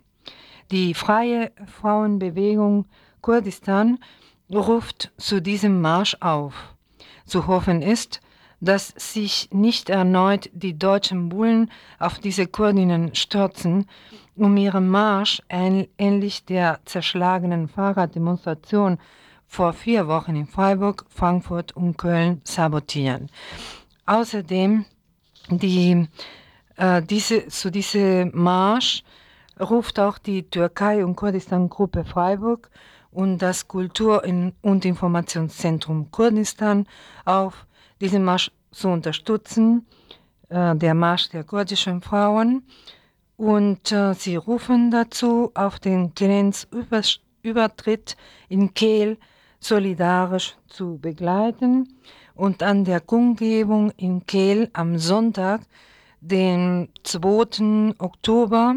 [0.71, 2.85] Die freie Frauenbewegung
[3.21, 3.99] Kurdistan
[4.51, 6.75] ruft zu diesem Marsch auf.
[7.25, 8.21] Zu hoffen ist,
[8.61, 13.85] dass sich nicht erneut die deutschen Bullen auf diese Kurdinnen stürzen,
[14.35, 18.97] um ihren Marsch ähnlich der zerschlagenen Fahrraddemonstration
[19.47, 23.29] vor vier Wochen in Freiburg, Frankfurt und Köln sabotieren.
[24.09, 24.85] Außerdem
[25.51, 26.07] die,
[26.77, 29.03] äh, diese, zu diesem Marsch
[29.59, 32.71] ruft auch die Türkei- und Kurdistan-Gruppe Freiburg
[33.11, 34.23] und das Kultur-
[34.63, 36.87] und Informationszentrum Kurdistan
[37.25, 37.67] auf,
[38.01, 39.85] diesen Marsch zu unterstützen,
[40.49, 42.63] äh, der Marsch der kurdischen Frauen.
[43.37, 48.17] Und äh, sie rufen dazu, auf den Grenzübertritt
[48.47, 49.19] in Kehl
[49.59, 51.87] solidarisch zu begleiten
[52.35, 55.61] und an der Kundgebung in Kehl am Sonntag,
[56.21, 57.95] den 2.
[57.99, 58.75] Oktober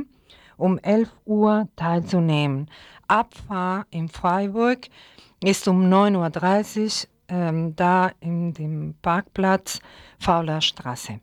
[0.56, 2.68] um 11 Uhr teilzunehmen.
[3.08, 4.88] Abfahr in Freiburg
[5.42, 9.80] ist um 9.30 Uhr ähm, da in dem Parkplatz
[10.18, 11.20] Fauler Straße.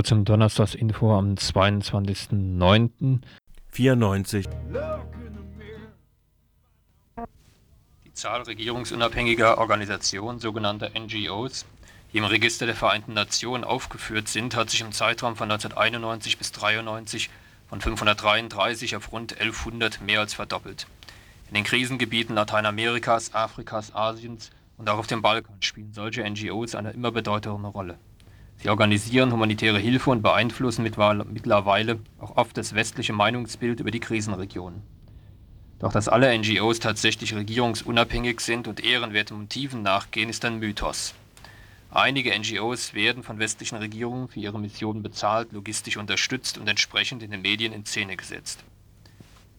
[0.00, 3.20] Hallo zum Donnerstagsinfo am 22.09.
[3.68, 4.48] 94.
[8.06, 11.66] Die Zahl regierungsunabhängiger Organisationen, sogenannter NGOs,
[12.14, 16.48] die im Register der Vereinten Nationen aufgeführt sind, hat sich im Zeitraum von 1991 bis
[16.48, 17.28] 1993
[17.68, 20.86] von 533 auf rund 1100 mehr als verdoppelt.
[21.48, 26.92] In den Krisengebieten Lateinamerikas, Afrikas, Asiens und auch auf dem Balkan spielen solche NGOs eine
[26.92, 27.98] immer bedeutendere Rolle.
[28.62, 34.82] Sie organisieren humanitäre Hilfe und beeinflussen mittlerweile auch oft das westliche Meinungsbild über die Krisenregionen.
[35.78, 41.14] Doch dass alle NGOs tatsächlich regierungsunabhängig sind und ehrenwerten Motiven nachgehen, ist ein Mythos.
[41.90, 47.30] Einige NGOs werden von westlichen Regierungen für ihre Missionen bezahlt, logistisch unterstützt und entsprechend in
[47.30, 48.62] den Medien in Szene gesetzt.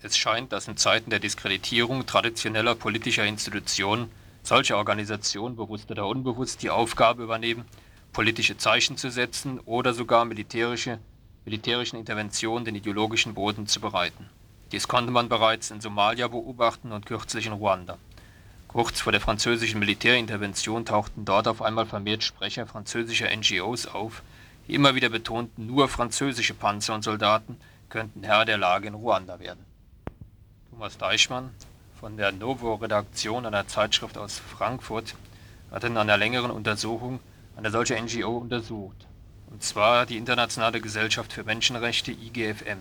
[0.03, 4.11] Es scheint, dass in Zeiten der Diskreditierung traditioneller politischer Institutionen
[4.43, 7.65] solche Organisationen bewusst oder unbewusst die Aufgabe übernehmen,
[8.14, 10.99] politische Zeichen zu setzen oder sogar militärische,
[11.45, 14.30] militärischen Interventionen den ideologischen Boden zu bereiten.
[14.72, 17.97] Dies konnte man bereits in Somalia beobachten und kürzlich in Ruanda.
[18.68, 24.24] Kurz vor der französischen Militärintervention tauchten dort auf einmal vermehrt Sprecher französischer NGOs auf,
[24.68, 27.57] die immer wieder betonten, nur französische Panzer und Soldaten
[27.89, 29.66] könnten Herr der Lage in Ruanda werden.
[30.70, 31.49] Thomas Deichmann
[31.99, 35.16] von der Novo-Redaktion einer Zeitschrift aus Frankfurt
[35.70, 37.20] hat in einer längeren Untersuchung
[37.62, 39.05] eine solche NGO untersucht,
[39.51, 42.80] und zwar die Internationale Gesellschaft für Menschenrechte IGFM.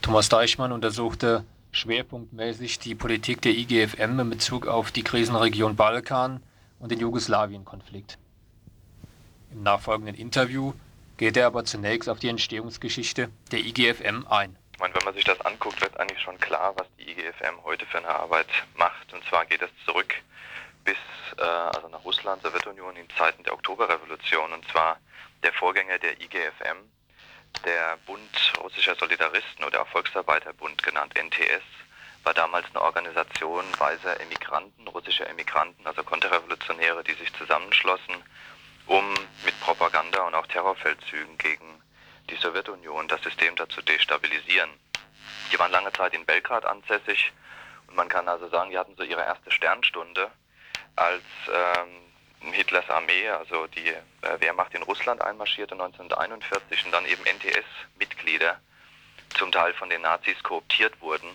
[0.00, 6.42] Thomas Deichmann untersuchte schwerpunktmäßig die Politik der IGFM in Bezug auf die Krisenregion Balkan
[6.78, 8.16] und den Jugoslawien-Konflikt.
[9.52, 10.72] Im nachfolgenden Interview
[11.18, 14.56] geht er aber zunächst auf die Entstehungsgeschichte der IGFM ein.
[14.72, 17.84] Ich meine, wenn man sich das anguckt, wird eigentlich schon klar, was die IGFM heute
[17.84, 19.12] für eine Arbeit macht.
[19.12, 20.14] Und zwar geht es zurück
[20.86, 20.96] bis
[21.36, 24.52] äh, also nach Russland, Sowjetunion in Zeiten der Oktoberrevolution.
[24.52, 24.98] Und zwar
[25.42, 26.88] der Vorgänger der IGFM,
[27.64, 31.64] der Bund russischer Solidaristen oder auch Volksarbeiterbund genannt NTS,
[32.24, 38.16] war damals eine Organisation weiser Emigranten, russischer Emigranten, also Konterrevolutionäre, die sich zusammenschlossen,
[38.86, 39.14] um
[39.44, 41.82] mit Propaganda und auch Terrorfeldzügen gegen
[42.30, 44.70] die Sowjetunion das System da zu destabilisieren.
[45.52, 47.32] Die waren lange Zeit in Belgrad ansässig
[47.86, 50.30] und man kann also sagen, die hatten so ihre erste Sternstunde,
[50.96, 57.22] als ähm, Hitlers Armee, also die äh, Wehrmacht in Russland einmarschierte 1941 und dann eben
[57.24, 58.60] NTS-Mitglieder
[59.36, 61.28] zum Teil von den Nazis kooptiert wurden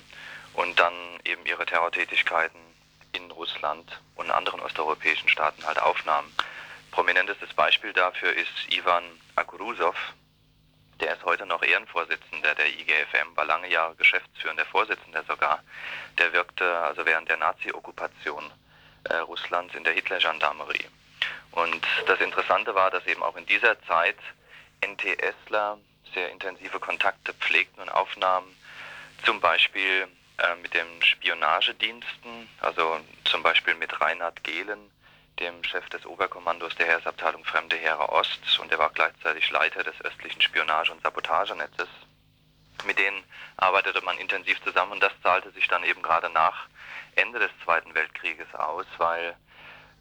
[0.53, 0.93] und dann
[1.24, 2.59] eben ihre Terrortätigkeiten
[3.14, 6.32] in Russland und anderen osteuropäischen Staaten halt aufnahmen.
[6.91, 9.03] Prominentestes Beispiel dafür ist Ivan
[9.36, 9.95] Akurusov,
[10.99, 15.64] der ist heute noch Ehrenvorsitzender der IGFM, war lange Jahre geschäftsführender Vorsitzender sogar.
[16.20, 18.51] Der wirkte also während der Nazi-Okkupation
[19.06, 20.88] äh, Russlands in der Hitler-Gendarmerie.
[21.52, 24.18] Und das Interessante war, dass eben auch in dieser Zeit
[24.86, 25.78] NTSler
[26.14, 28.56] sehr intensive Kontakte pflegten und aufnahmen,
[29.26, 34.91] zum Beispiel äh, mit den Spionagediensten, also zum Beispiel mit Reinhard Gehlen,
[35.39, 39.99] dem Chef des Oberkommandos der Heeresabteilung Fremde Heere Ost und er war gleichzeitig Leiter des
[40.02, 41.88] östlichen Spionage- und Sabotagenetzes.
[42.86, 43.23] Mit denen
[43.57, 46.67] arbeitete man intensiv zusammen und das zahlte sich dann eben gerade nach
[47.15, 49.36] Ende des Zweiten Weltkrieges aus, weil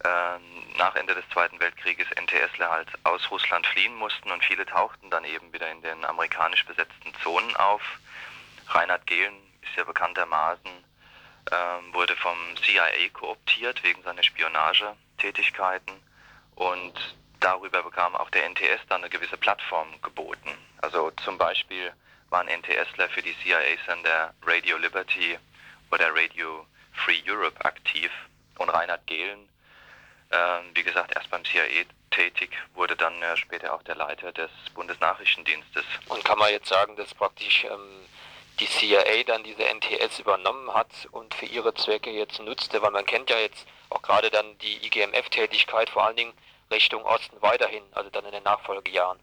[0.03, 5.09] äh, nach Ende des Zweiten Weltkrieges NTSler halt aus Russland fliehen mussten und viele tauchten
[5.09, 7.81] dann eben wieder in den amerikanisch besetzten Zonen auf.
[8.69, 10.71] Reinhard Gehlen ist ja bekanntermaßen,
[11.51, 15.93] äh, wurde vom CIA kooptiert wegen seiner Spionagetätigkeiten
[16.55, 20.49] und darüber bekam auch der NTS dann eine gewisse Plattform geboten.
[20.81, 21.93] Also zum Beispiel
[22.31, 25.37] waren NTSler für die CIA-Sender Radio Liberty
[25.91, 28.11] oder Radio Free Europe aktiv
[28.57, 29.47] und Reinhard Gehlen
[30.31, 34.49] ähm, wie gesagt, erst beim CIA tätig, wurde dann äh, später auch der Leiter des
[34.73, 35.83] Bundesnachrichtendienstes.
[36.07, 38.05] Und kann man jetzt sagen, dass praktisch ähm,
[38.59, 43.05] die CIA dann diese NTS übernommen hat und für ihre Zwecke jetzt nutzte, weil man
[43.05, 46.33] kennt ja jetzt auch gerade dann die IGMF-Tätigkeit vor allen Dingen
[46.69, 49.19] Richtung Osten weiterhin, also dann in den Nachfolgejahren.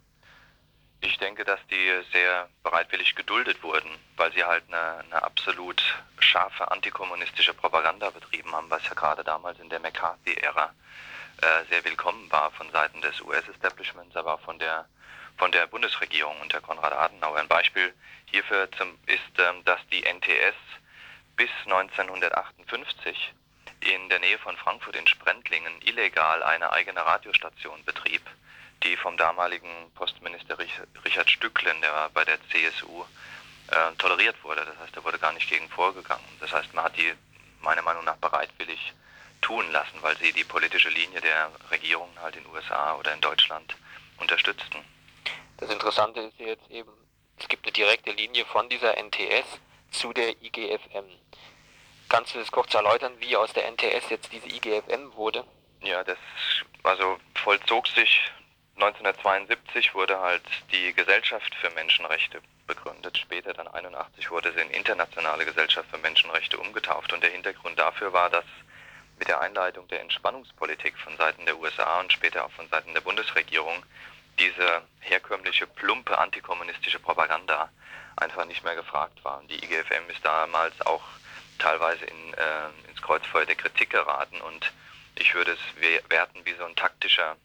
[1.00, 5.82] Ich denke, dass die sehr bereitwillig geduldet wurden, weil sie halt eine, eine absolut
[6.18, 10.74] scharfe antikommunistische Propaganda betrieben haben, was ja gerade damals in der McCarthy-Ära
[11.40, 14.86] äh, sehr willkommen war von Seiten des US-Establishments, aber auch von der,
[15.36, 17.38] von der Bundesregierung unter Konrad Adenauer.
[17.38, 17.94] Ein Beispiel
[18.26, 20.56] hierfür zum, ist, ähm, dass die NTS
[21.36, 23.34] bis 1958
[23.80, 28.22] in der Nähe von Frankfurt in Sprendlingen illegal eine eigene Radiostation betrieb,
[28.82, 30.56] die vom damaligen Postminister
[31.04, 33.04] Richard Stücklen, der war bei der CSU,
[33.68, 34.64] äh, toleriert wurde.
[34.64, 36.24] Das heißt, er wurde gar nicht gegen vorgegangen.
[36.40, 37.12] Das heißt, man hat die
[37.60, 38.92] meiner Meinung nach bereitwillig
[39.40, 43.20] tun lassen, weil sie die politische Linie der Regierung halt in den USA oder in
[43.20, 43.76] Deutschland
[44.18, 44.78] unterstützten.
[45.58, 46.90] Das Interessante ist jetzt eben,
[47.36, 49.60] es gibt eine direkte Linie von dieser NTS
[49.90, 51.04] zu der IGFM.
[52.08, 55.44] Kannst du das kurz erläutern, wie aus der NTS jetzt diese IGFM wurde?
[55.82, 56.18] Ja, das
[56.82, 58.30] also vollzog sich
[58.80, 63.18] 1972 wurde halt die Gesellschaft für Menschenrechte begründet.
[63.18, 68.12] Später dann 81 wurde sie in Internationale Gesellschaft für Menschenrechte umgetauft und der Hintergrund dafür
[68.12, 68.44] war, dass
[69.18, 73.00] mit der Einleitung der Entspannungspolitik von Seiten der USA und später auch von Seiten der
[73.00, 73.82] Bundesregierung
[74.38, 77.70] diese herkömmliche, plumpe antikommunistische Propaganda
[78.14, 79.38] einfach nicht mehr gefragt war.
[79.38, 81.02] Und die IGFM ist damals auch
[81.58, 84.72] teilweise in, äh, ins Kreuzfeuer der Kritik geraten und
[85.20, 87.36] Ich würde es werten wie so ein taktischer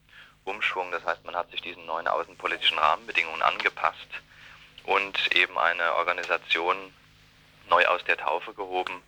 [0.46, 0.92] Umschwung.
[0.92, 4.08] Das heißt, man hat sich diesen neuen außenpolitischen Rahmenbedingungen angepasst
[4.84, 6.94] und eben eine Organisation
[7.70, 9.02] neu aus der Taufe gehoben,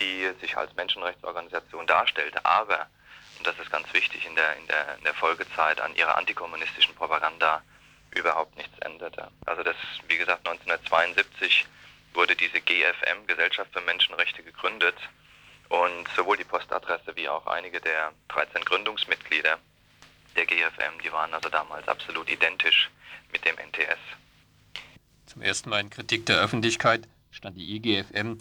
[0.00, 2.86] die sich als Menschenrechtsorganisation darstellt, aber,
[3.38, 6.94] und das ist ganz wichtig, in der, in der, in der Folgezeit an ihrer antikommunistischen
[6.94, 7.62] Propaganda
[8.14, 9.28] überhaupt nichts änderte.
[9.46, 9.76] Also das,
[10.08, 11.66] wie gesagt, 1972
[12.14, 14.96] wurde diese GFM, Gesellschaft für Menschenrechte, gegründet
[15.68, 19.58] und sowohl die Postadresse wie auch einige der 13 Gründungsmitglieder
[20.36, 22.90] der GFM, die waren also damals absolut identisch
[23.32, 23.98] mit dem NTS.
[25.26, 28.38] Zum ersten Mal in Kritik der Öffentlichkeit stand die IGFM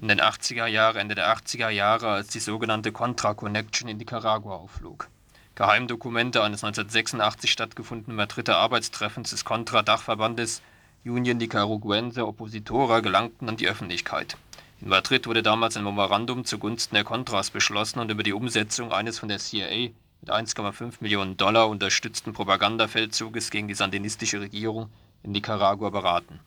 [0.00, 4.56] in den 80er Jahren, Ende der 80er Jahre, als die sogenannte Contra Connection in Nicaragua
[4.56, 5.08] aufflog.
[5.54, 10.62] Geheimdokumente eines 1986 stattgefundenen Madrider Arbeitstreffens des Contra-Dachverbandes
[11.04, 14.36] Union Nicaraguense Oppositora gelangten an die Öffentlichkeit.
[14.80, 19.18] In Madrid wurde damals ein Memorandum zugunsten der Contras beschlossen und über die Umsetzung eines
[19.18, 19.90] von der CIA
[20.22, 24.88] mit 1,5 Millionen Dollar unterstützten Propagandafeldzuges gegen die sandinistische Regierung
[25.24, 26.38] in Nicaragua beraten.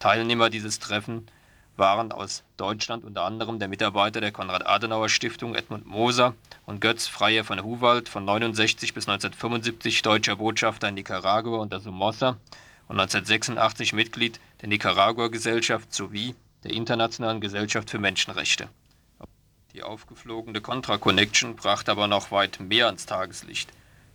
[0.00, 1.28] Teilnehmer dieses Treffen
[1.76, 6.34] waren aus Deutschland unter anderem der Mitarbeiter der Konrad-Adenauer-Stiftung Edmund Moser
[6.66, 12.30] und Götz Freier von Huwald von 69 bis 1975 deutscher Botschafter in Nicaragua unter Somoza
[12.88, 18.68] und 1986 Mitglied der Nicaragua-Gesellschaft sowie der Internationalen Gesellschaft für Menschenrechte.
[19.74, 23.70] Die aufgeflogene Contra Connection brachte aber noch weit mehr ans Tageslicht.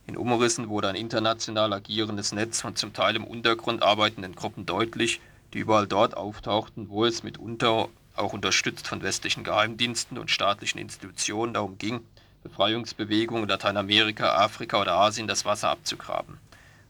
[0.05, 5.21] In Umrissen wurde ein international agierendes Netz von zum Teil im Untergrund arbeitenden Gruppen deutlich,
[5.53, 7.87] die überall dort auftauchten, wo es mitunter
[8.17, 12.01] auch unterstützt von westlichen Geheimdiensten und staatlichen Institutionen darum ging,
[12.43, 16.37] Befreiungsbewegungen in Lateinamerika, Afrika oder Asien das Wasser abzugraben.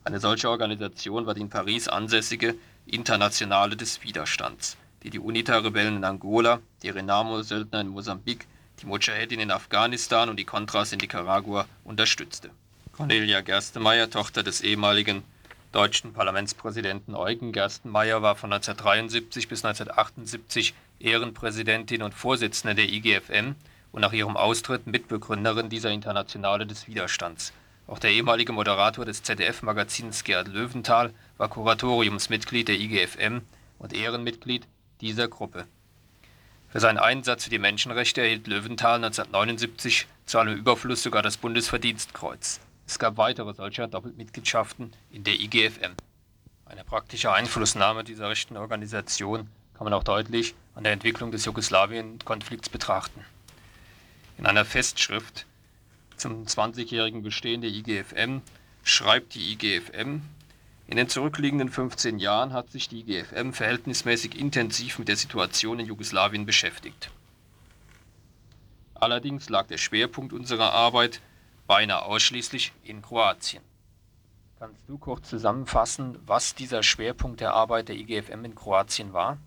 [0.03, 2.55] Eine solche Organisation war die in Paris ansässige
[2.87, 8.47] Internationale des Widerstands, die die UNITA-Rebellen in Angola, die Renamo-Söldner in Mosambik,
[8.81, 12.49] die Mujahedin in Afghanistan und die Contras in Nicaragua unterstützte.
[12.91, 15.23] Cornelia Gerstemeyer, Tochter des ehemaligen
[15.71, 23.55] deutschen Parlamentspräsidenten Eugen Gerstenmaier war von 1973 bis 1978 Ehrenpräsidentin und Vorsitzende der IGFM
[23.91, 27.51] und nach ihrem Austritt Mitbegründerin dieser Internationale des Widerstands.
[27.87, 33.41] Auch der ehemalige Moderator des ZDF-Magazins Gerhard Löwenthal war Kuratoriumsmitglied der IGFM
[33.77, 34.65] und Ehrenmitglied
[35.01, 35.65] dieser Gruppe.
[36.75, 42.59] Für seinen Einsatz für die Menschenrechte erhielt Löwenthal 1979 zu allem Überfluss sogar das Bundesverdienstkreuz.
[42.85, 45.93] Es gab weitere solcher Doppelmitgliedschaften in der IGFM.
[46.65, 49.47] Eine praktische Einflussnahme dieser rechten Organisation
[49.77, 53.23] kann man auch deutlich an der Entwicklung des Jugoslawien-Konflikts betrachten.
[54.37, 55.45] In einer Festschrift
[56.17, 58.41] zum 20-jährigen Bestehen der IGFM
[58.83, 60.23] schreibt die IGFM,
[60.87, 65.87] in den zurückliegenden 15 Jahren hat sich die IGFM verhältnismäßig intensiv mit der Situation in
[65.87, 67.09] Jugoslawien beschäftigt.
[68.93, 71.21] Allerdings lag der Schwerpunkt unserer Arbeit
[71.65, 73.63] beinahe ausschließlich in Kroatien.
[74.59, 79.37] Kannst du kurz zusammenfassen, was dieser Schwerpunkt der Arbeit der IGFM in Kroatien war?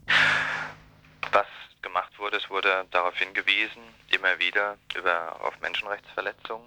[1.32, 1.47] Was
[1.82, 6.66] gemacht wurde, es wurde darauf hingewiesen, immer wieder über, auf Menschenrechtsverletzungen.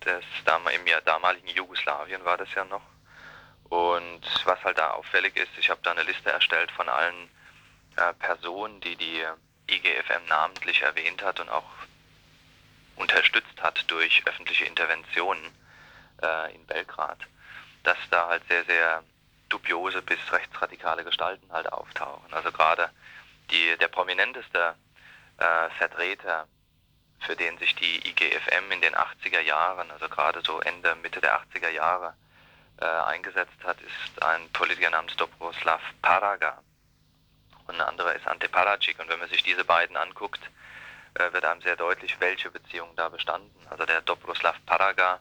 [0.00, 2.82] Das, Im damaligen Jugoslawien war das ja noch.
[3.72, 7.30] Und was halt da auffällig ist, ich habe da eine Liste erstellt von allen
[7.96, 9.24] äh, Personen, die die
[9.66, 11.64] IGFM namentlich erwähnt hat und auch
[12.96, 15.42] unterstützt hat durch öffentliche Interventionen
[16.22, 17.16] äh, in Belgrad,
[17.82, 19.04] dass da halt sehr, sehr
[19.48, 22.30] dubiose bis rechtsradikale Gestalten halt auftauchen.
[22.34, 22.90] Also gerade
[23.50, 24.74] die, der prominenteste
[25.38, 26.46] äh, Vertreter,
[27.20, 31.40] für den sich die IGFM in den 80er Jahren, also gerade so Ende, Mitte der
[31.40, 32.12] 80er Jahre,
[32.82, 36.60] äh, eingesetzt hat, ist ein Politiker namens Dobroslav Paraga.
[37.68, 38.98] Und ein anderer ist Ante Paracic.
[38.98, 40.40] Und wenn man sich diese beiden anguckt,
[41.14, 43.66] äh, wird einem sehr deutlich, welche Beziehungen da bestanden.
[43.70, 45.20] Also der Dobroslav Paraga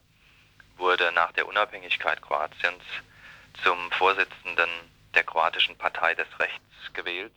[0.78, 2.84] wurde nach der Unabhängigkeit Kroatiens
[3.64, 4.70] zum Vorsitzenden
[5.14, 7.36] der kroatischen Partei des Rechts gewählt.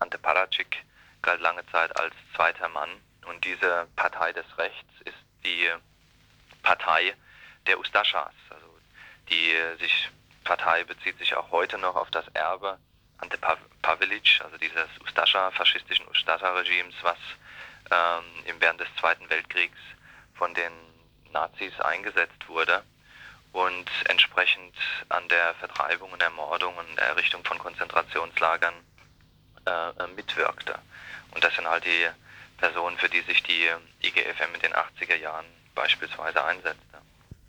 [0.00, 0.84] Ante Paracic
[1.22, 2.90] galt lange Zeit als zweiter Mann
[3.26, 5.70] und diese Partei des Rechts ist die
[6.62, 7.14] Partei
[7.66, 8.32] der Ustaschas.
[9.30, 10.10] Die sich
[10.44, 12.78] Partei bezieht sich auch heute noch auf das Erbe
[13.18, 13.38] Ante
[13.82, 17.18] Pavelic, also dieses Ustascha, faschistischen Ustascha-Regimes, was
[17.90, 18.24] ähm,
[18.58, 19.78] während des Zweiten Weltkriegs
[20.34, 20.72] von den
[21.32, 22.82] Nazis eingesetzt wurde
[23.52, 24.74] und entsprechend
[25.08, 28.74] an der Vertreibung und Ermordung und Errichtung von Konzentrationslagern
[29.66, 30.78] äh, mitwirkte.
[31.32, 32.08] Und das sind halt die
[32.58, 33.68] Personen, für die sich die
[34.02, 36.98] IGFM in den 80er Jahren beispielsweise einsetzte.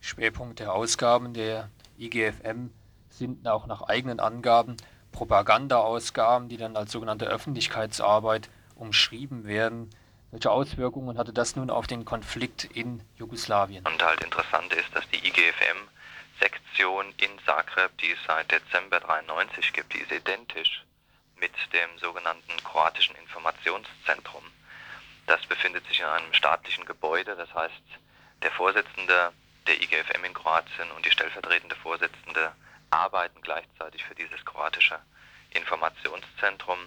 [0.01, 2.71] Schwerpunkt der Ausgaben der IGFM
[3.09, 4.75] sind auch nach eigenen Angaben
[5.11, 9.89] Propagandaausgaben, die dann als sogenannte Öffentlichkeitsarbeit umschrieben werden
[10.31, 13.85] Welche Auswirkungen hatte das nun auf den Konflikt in Jugoslawien?
[13.85, 19.93] Und halt interessant ist, dass die IGFM-Sektion in Zagreb, die es seit Dezember 93 gibt,
[19.93, 20.85] die ist identisch
[21.37, 24.43] mit dem sogenannten kroatischen Informationszentrum.
[25.27, 27.83] Das befindet sich in einem staatlichen Gebäude, das heißt,
[28.41, 29.33] der Vorsitzende
[29.67, 32.53] der IGFM in Kroatien und die stellvertretende Vorsitzende
[32.89, 34.99] arbeiten gleichzeitig für dieses kroatische
[35.51, 36.79] Informationszentrum.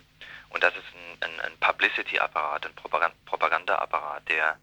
[0.50, 2.74] Und das ist ein, ein, ein Publicity-Apparat, ein
[3.26, 4.58] Propaganda-Apparat, der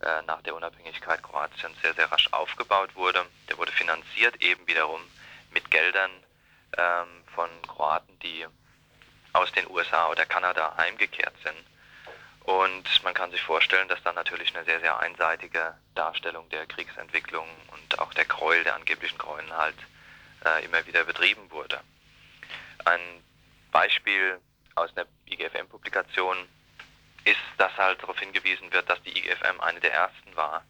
[0.00, 3.26] äh, nach der Unabhängigkeit Kroatiens sehr, sehr rasch aufgebaut wurde.
[3.48, 5.00] Der wurde finanziert eben wiederum
[5.50, 6.10] mit Geldern
[6.76, 8.46] ähm, von Kroaten, die
[9.32, 11.56] aus den USA oder Kanada heimgekehrt sind.
[12.44, 17.48] Und man kann sich vorstellen, dass da natürlich eine sehr, sehr einseitige Darstellung der Kriegsentwicklung
[17.72, 19.76] und auch der Gräuel, der angeblichen Gräueln halt
[20.44, 21.80] äh, immer wieder betrieben wurde.
[22.84, 23.00] Ein
[23.72, 24.38] Beispiel
[24.74, 26.36] aus einer IGFM-Publikation
[27.24, 30.64] ist, dass halt darauf hingewiesen wird, dass die IGFM eine der ersten war,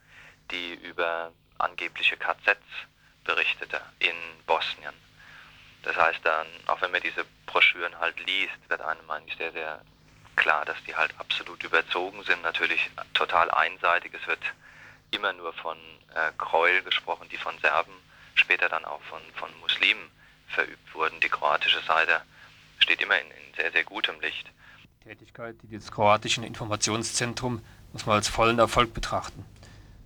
[0.53, 2.57] die über angebliche KZs
[3.25, 4.15] berichtete in
[4.47, 4.95] Bosnien.
[5.83, 9.85] Das heißt dann, auch wenn man diese Broschüren halt liest, wird einem eigentlich sehr, sehr
[10.37, 14.13] klar, dass die halt absolut überzogen sind, natürlich total einseitig.
[14.15, 14.41] Es wird
[15.11, 15.77] immer nur von
[16.15, 17.93] äh, Gräuel gesprochen, die von Serben,
[18.35, 20.11] später dann auch von, von Muslimen
[20.49, 21.21] verübt wurden.
[21.21, 22.21] Die kroatische Seite
[22.79, 24.51] steht immer in, in sehr, sehr gutem Licht.
[25.05, 27.63] Die Tätigkeit des kroatischen Informationszentrums
[27.93, 29.45] muss man als vollen Erfolg betrachten,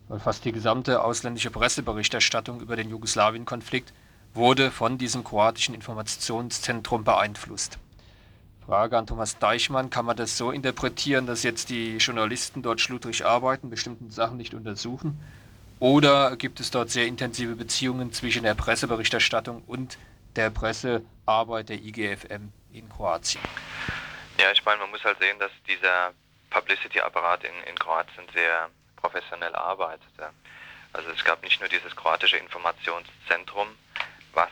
[0.08, 3.92] weil fast die gesamte ausländische Presseberichterstattung über den Jugoslawien-Konflikt
[4.34, 7.78] wurde von diesem kroatischen Informationszentrum beeinflusst.
[8.68, 13.24] Frage an Thomas Deichmann, kann man das so interpretieren, dass jetzt die Journalisten dort schludrig
[13.24, 15.18] arbeiten, bestimmte Sachen nicht untersuchen?
[15.80, 19.96] Oder gibt es dort sehr intensive Beziehungen zwischen der Presseberichterstattung und
[20.36, 23.42] der Pressearbeit der IGFM in Kroatien?
[24.38, 26.12] Ja, ich meine, man muss halt sehen, dass dieser
[26.50, 30.28] Publicity-Apparat in, in Kroatien sehr professionell arbeitete.
[30.92, 33.68] Also es gab nicht nur dieses kroatische Informationszentrum,
[34.34, 34.50] was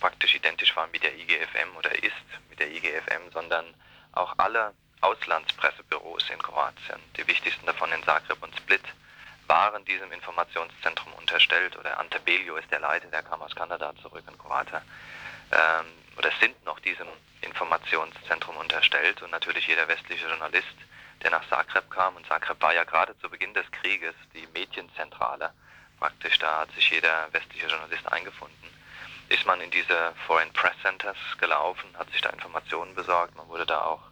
[0.00, 2.14] praktisch identisch war mit der IGFM oder ist
[2.50, 3.74] mit der IGFM, sondern
[4.12, 8.82] auch alle Auslandspressebüros in Kroatien, die wichtigsten davon in Zagreb und Split,
[9.46, 14.24] waren diesem Informationszentrum unterstellt oder Ante Belio ist der Leiter, der kam aus Kanada zurück
[14.26, 14.80] in Kroatien,
[15.52, 15.86] ähm,
[16.16, 17.06] oder sind noch diesem
[17.42, 20.74] Informationszentrum unterstellt und natürlich jeder westliche Journalist,
[21.22, 25.52] der nach Zagreb kam und Zagreb war ja gerade zu Beginn des Krieges die Medienzentrale
[25.98, 28.76] praktisch, da hat sich jeder westliche Journalist eingefunden
[29.28, 33.34] ist man in diese Foreign Press Centers gelaufen, hat sich da Informationen besorgt.
[33.36, 34.02] Man wurde da auch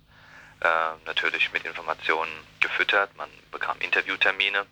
[0.61, 3.15] äh, natürlich mit Informationen gefüttert.
[3.17, 4.67] Man bekam Interviewtermine.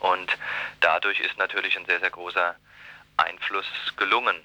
[0.00, 0.36] Und
[0.80, 2.54] dadurch ist natürlich ein sehr, sehr großer
[3.16, 4.36] Einfluss gelungen.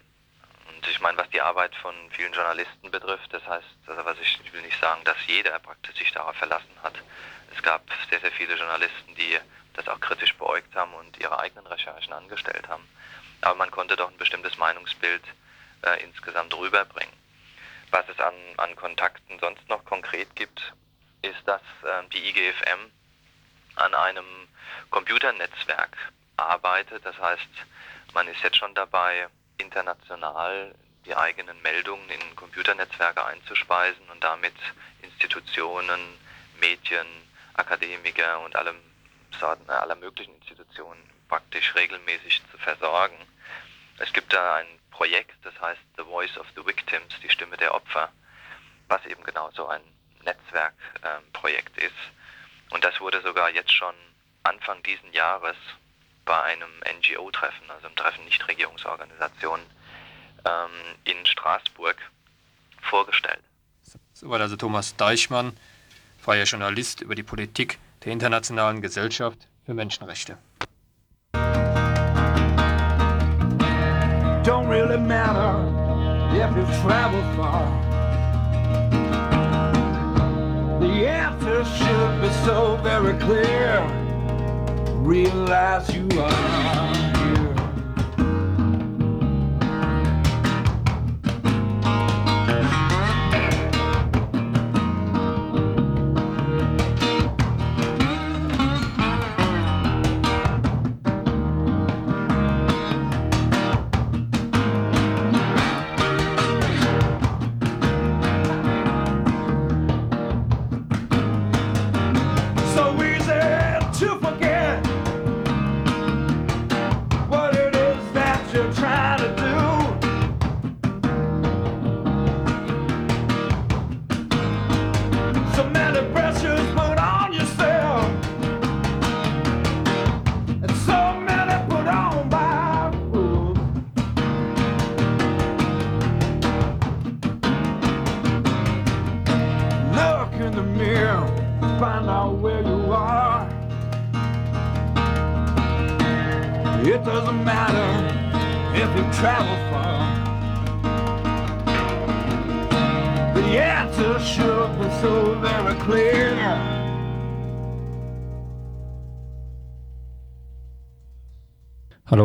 [0.70, 4.40] Und ich meine, was die Arbeit von vielen Journalisten betrifft, das heißt, also was ich,
[4.44, 6.94] ich will nicht sagen, dass jeder praktisch sich darauf verlassen hat.
[7.56, 9.38] Es gab sehr, sehr viele Journalisten, die
[9.74, 12.88] das auch kritisch beäugt haben und ihre eigenen Recherchen angestellt haben
[13.42, 15.24] aber man konnte doch ein bestimmtes Meinungsbild
[15.84, 17.14] äh, insgesamt rüberbringen.
[17.92, 20.74] Was es an, an Kontakten sonst noch konkret gibt,
[21.22, 22.92] ist, dass äh, die IGFM
[23.76, 24.26] an einem
[24.90, 25.98] Computernetzwerk
[26.38, 27.06] arbeitet.
[27.06, 27.50] Das heißt,
[28.14, 29.28] man ist jetzt schon dabei,
[29.58, 30.74] international
[31.06, 34.54] die eigenen Meldungen in Computernetzwerke einzuspeisen und damit
[35.02, 36.00] Institutionen,
[36.60, 37.08] Medien,
[37.56, 38.78] Akademiker und allem
[39.40, 43.18] Sorten, aller möglichen Institutionen praktisch regelmäßig zu versorgen.
[44.02, 47.74] Es gibt da ein Projekt, das heißt The Voice of the Victims, die Stimme der
[47.74, 48.10] Opfer,
[48.88, 49.82] was eben genau so ein
[50.24, 52.74] Netzwerkprojekt ähm, ist.
[52.74, 53.94] Und das wurde sogar jetzt schon
[54.44, 55.56] Anfang diesen Jahres
[56.26, 59.66] bei einem NGO-Treffen, also einem Treffen Nichtregierungsorganisationen
[60.46, 60.72] ähm,
[61.04, 61.98] in Straßburg
[62.82, 63.44] vorgestellt.
[64.14, 65.56] Soweit also Thomas Deichmann,
[66.20, 70.38] freier Journalist über die Politik der Internationalen Gesellschaft für Menschenrechte.
[74.44, 75.54] Don't really matter
[76.36, 77.70] if you travel far.
[80.80, 83.86] The answer should be so very clear.
[85.04, 87.11] Realize you are.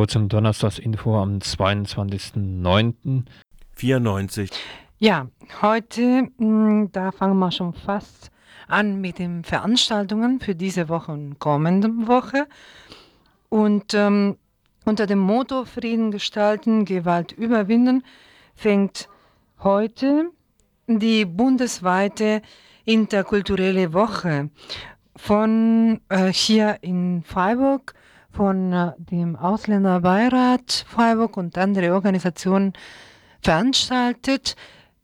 [0.06, 3.24] Hallo zum Donnerstagsinfo am 22.09.
[3.72, 4.50] 94.
[4.98, 5.26] Ja,
[5.62, 8.30] heute, mh, da fangen wir schon fast
[8.68, 12.46] an mit den Veranstaltungen für diese Woche und kommende Woche.
[13.48, 14.36] Und ähm,
[14.84, 18.04] unter dem Motto Frieden gestalten, Gewalt überwinden
[18.54, 19.08] fängt
[19.58, 20.30] heute
[20.86, 22.42] die bundesweite
[22.84, 24.50] interkulturelle Woche
[25.16, 27.94] von äh, hier in Freiburg
[28.36, 32.74] von äh, dem Ausländerbeirat Freiburg und andere Organisationen
[33.40, 34.56] veranstaltet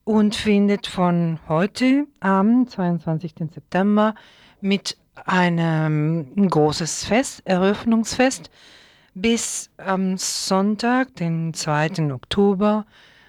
[0.04, 3.34] und findet von heute am 22.
[3.50, 4.14] September
[4.60, 8.50] mit einem ein großes Fest, Eröffnungsfest,
[9.14, 12.12] bis am Sonntag, den 2.
[12.12, 12.84] Oktober,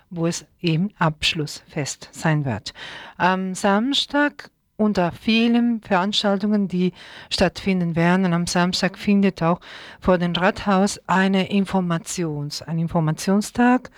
[0.09, 2.73] wo es eben Abschlussfest sein wird.
[3.17, 6.93] Am Samstag unter vielen Veranstaltungen, die
[7.29, 8.25] stattfinden werden.
[8.25, 9.59] Und am Samstag findet auch
[9.99, 13.89] vor dem Rathaus eine Informations, ein Informationstag.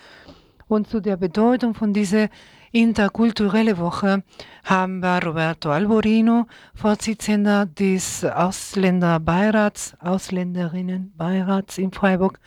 [0.68, 2.28] Und zu der Bedeutung von dieser
[2.72, 4.22] interkulturelle Woche
[4.64, 12.38] haben wir Roberto Alborino, Vorsitzender des Ausländerbeirats, Ausländerinnenbeirats in Freiburg,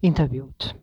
[0.00, 0.74] interviewt.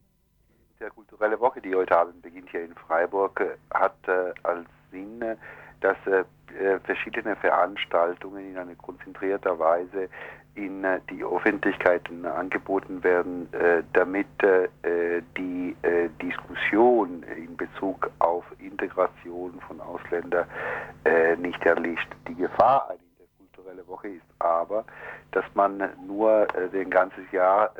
[0.79, 3.41] Die interkulturelle Woche, die heute Abend beginnt hier in Freiburg,
[3.73, 5.35] hat äh, als Sinn, äh,
[5.81, 10.09] dass äh, verschiedene Veranstaltungen in einer konzentrierter Weise
[10.57, 15.75] in äh, die Öffentlichkeit angeboten werden, äh, damit äh, die
[16.21, 20.47] Diskussion in Bezug auf Integration von Ausländern
[21.37, 22.07] nicht erlischt.
[22.27, 24.83] Die Gefahr einer interkulturellen Woche ist aber,
[25.31, 27.71] dass man nur den ganzes Jahr,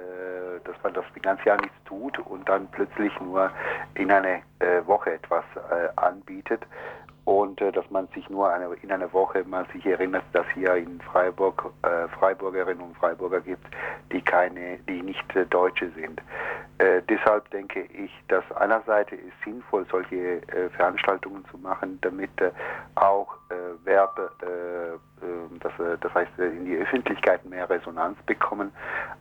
[0.63, 3.49] dass man das den ganze Jahr nichts tut und dann plötzlich nur
[3.95, 4.41] in einer
[4.85, 5.45] Woche etwas
[5.95, 6.61] anbietet
[7.27, 10.75] und äh, dass man sich nur eine, in einer Woche mal sich erinnert, dass hier
[10.75, 13.67] in Freiburg äh, Freiburgerinnen und Freiburger gibt,
[14.13, 16.21] die keine, die nicht äh, Deutsche sind.
[16.77, 22.51] Äh, deshalb denke ich, dass einerseits ist sinnvoll, solche äh, Veranstaltungen zu machen, damit äh,
[22.95, 23.35] auch
[23.85, 24.29] Werbe,
[25.61, 25.71] das,
[26.01, 28.73] das heißt in die Öffentlichkeit mehr Resonanz bekommen,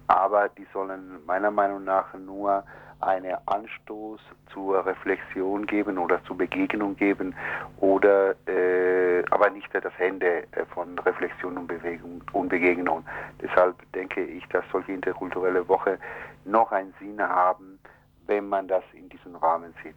[0.08, 2.64] aber die sollen meiner Meinung nach nur
[3.00, 4.20] einen Anstoß
[4.52, 7.34] zur Reflexion geben oder zur Begegnung geben
[7.78, 13.04] oder äh, aber nicht das Ende äh, von Reflexion und Bewegung und Begegnung.
[13.40, 15.98] Deshalb denke ich, dass solche interkulturelle Woche
[16.44, 17.78] noch einen Sinn haben,
[18.26, 19.96] wenn man das in diesem Rahmen sieht.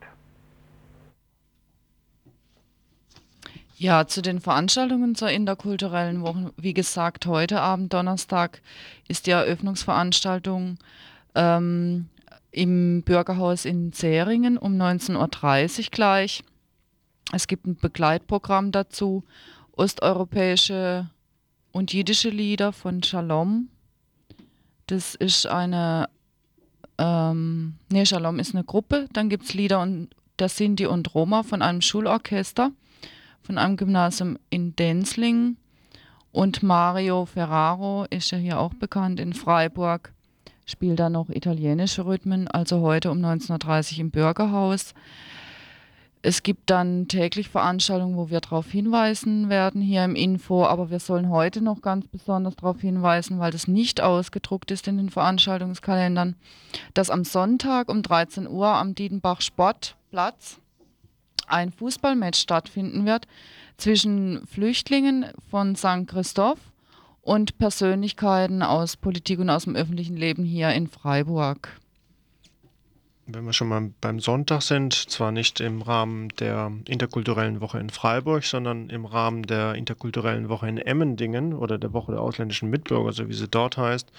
[3.78, 6.52] Ja, zu den Veranstaltungen zur interkulturellen Woche.
[6.58, 8.62] Wie gesagt, heute Abend, Donnerstag,
[9.08, 10.78] ist die Eröffnungsveranstaltung
[11.34, 12.10] ähm,
[12.52, 16.44] im Bürgerhaus in Zähringen um 19.30 Uhr gleich.
[17.32, 19.24] Es gibt ein Begleitprogramm dazu,
[19.74, 21.10] osteuropäische
[21.72, 23.70] und jiddische Lieder von Shalom.
[24.88, 26.10] Das ist eine,
[26.98, 29.08] ähm, nee, Shalom ist eine Gruppe.
[29.14, 32.72] Dann gibt es Lieder und der Sinti und Roma von einem Schulorchester,
[33.44, 35.58] von einem Gymnasium in Denzling.
[36.32, 40.14] Und Mario Ferraro ist ja hier auch bekannt in Freiburg
[40.70, 44.94] spielt da noch italienische Rhythmen, also heute um 19.30 Uhr im Bürgerhaus.
[46.22, 51.00] Es gibt dann täglich Veranstaltungen, wo wir darauf hinweisen werden hier im Info, aber wir
[51.00, 56.36] sollen heute noch ganz besonders darauf hinweisen, weil das nicht ausgedruckt ist in den Veranstaltungskalendern,
[56.94, 60.60] dass am Sonntag um 13 Uhr am Diedenbach Sportplatz
[61.48, 63.26] ein Fußballmatch stattfinden wird
[63.78, 66.06] zwischen Flüchtlingen von St.
[66.06, 66.60] Christoph
[67.30, 71.80] und Persönlichkeiten aus Politik und aus dem öffentlichen Leben hier in Freiburg.
[73.28, 77.92] Wenn wir schon mal beim Sonntag sind, zwar nicht im Rahmen der interkulturellen Woche in
[77.92, 83.14] Freiburg, sondern im Rahmen der interkulturellen Woche in Emmendingen oder der Woche der ausländischen Mitbürger,
[83.14, 84.12] so wie sie dort heißt,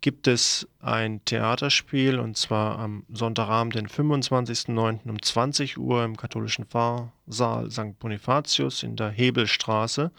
[0.00, 5.08] gibt es ein Theaterspiel und zwar am Sonntagabend, den 25.09.
[5.08, 7.96] um 20 Uhr im katholischen Pfarrsaal St.
[8.00, 10.10] Bonifatius in der Hebelstraße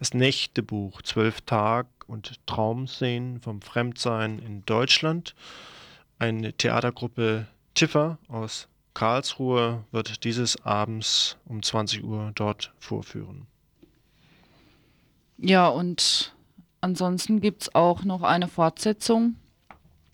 [0.00, 5.34] das Nächtebuch Zwölf Tag und Traumszenen vom Fremdsein in Deutschland.
[6.18, 13.46] Eine Theatergruppe Tiffer aus Karlsruhe wird dieses abends um 20 Uhr dort vorführen.
[15.36, 16.34] Ja, und
[16.80, 19.36] ansonsten gibt es auch noch eine Fortsetzung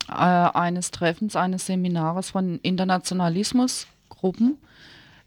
[0.08, 4.58] äh, eines Treffens, eines Seminares von Internationalismusgruppen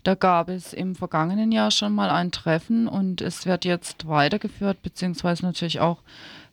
[0.09, 4.81] da gab es im vergangenen Jahr schon mal ein Treffen und es wird jetzt weitergeführt,
[4.81, 5.99] beziehungsweise natürlich auch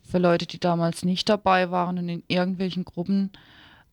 [0.03, 3.31] für Leute, die damals nicht dabei waren und in irgendwelchen Gruppen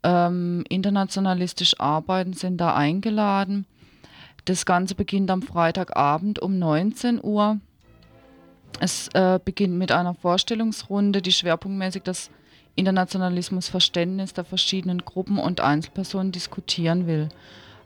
[0.02, 3.64] ähm, internationalistisch arbeiten, sind da eingeladen.
[4.44, 7.58] Das Ganze beginnt am Freitagabend um 19 Uhr.
[8.80, 12.30] Es äh, beginnt mit einer Vorstellungsrunde, die schwerpunktmäßig das
[12.74, 17.30] Internationalismusverständnis der verschiedenen Gruppen und Einzelpersonen diskutieren will.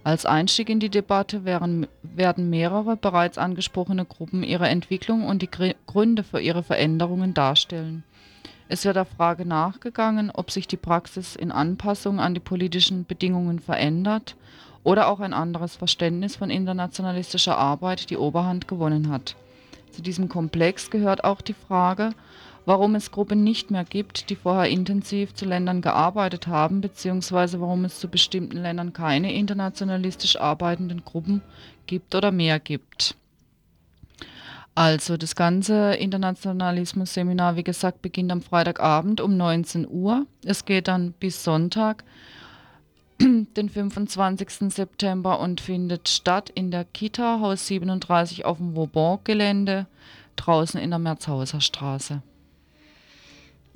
[0.09, 1.87] Als Einstieg in die Debatte werden
[2.49, 8.05] mehrere bereits angesprochene Gruppen ihre Entwicklung und die Gr Gründe für ihre Veränderungen darstellen.
[8.71, 13.59] Es wird der Frage nachgegangen, ob sich die Praxis in Anpassung an die politischen Bedingungen
[13.59, 14.35] verändert
[14.83, 19.37] oder auch ein anderes Verständnis von internationalistischer Arbeit die Oberhand gewonnen hat.
[19.91, 22.15] Zu diesem Komplex gehört auch die Frage,
[22.69, 27.87] warum es Gruppen nicht mehr gibt, die vorher intensiv zu Ländern gearbeitet haben, beziehungsweise warum
[27.87, 31.41] es zu bestimmten Ländern keine internationalistisch arbeitenden Gruppen
[31.87, 33.17] gibt oder mehr gibt.
[34.75, 40.27] Also das ganze Internationalismus-Seminar, wie gesagt, beginnt am Freitagabend um 19 Uhr.
[40.45, 42.05] Es geht dann bis Sonntag,
[43.19, 44.71] den 25.
[44.75, 49.87] September und findet statt in der Kita Haus 37 auf dem Vauban-Gelände,
[50.37, 52.21] draußen in der Merzhauser Straße.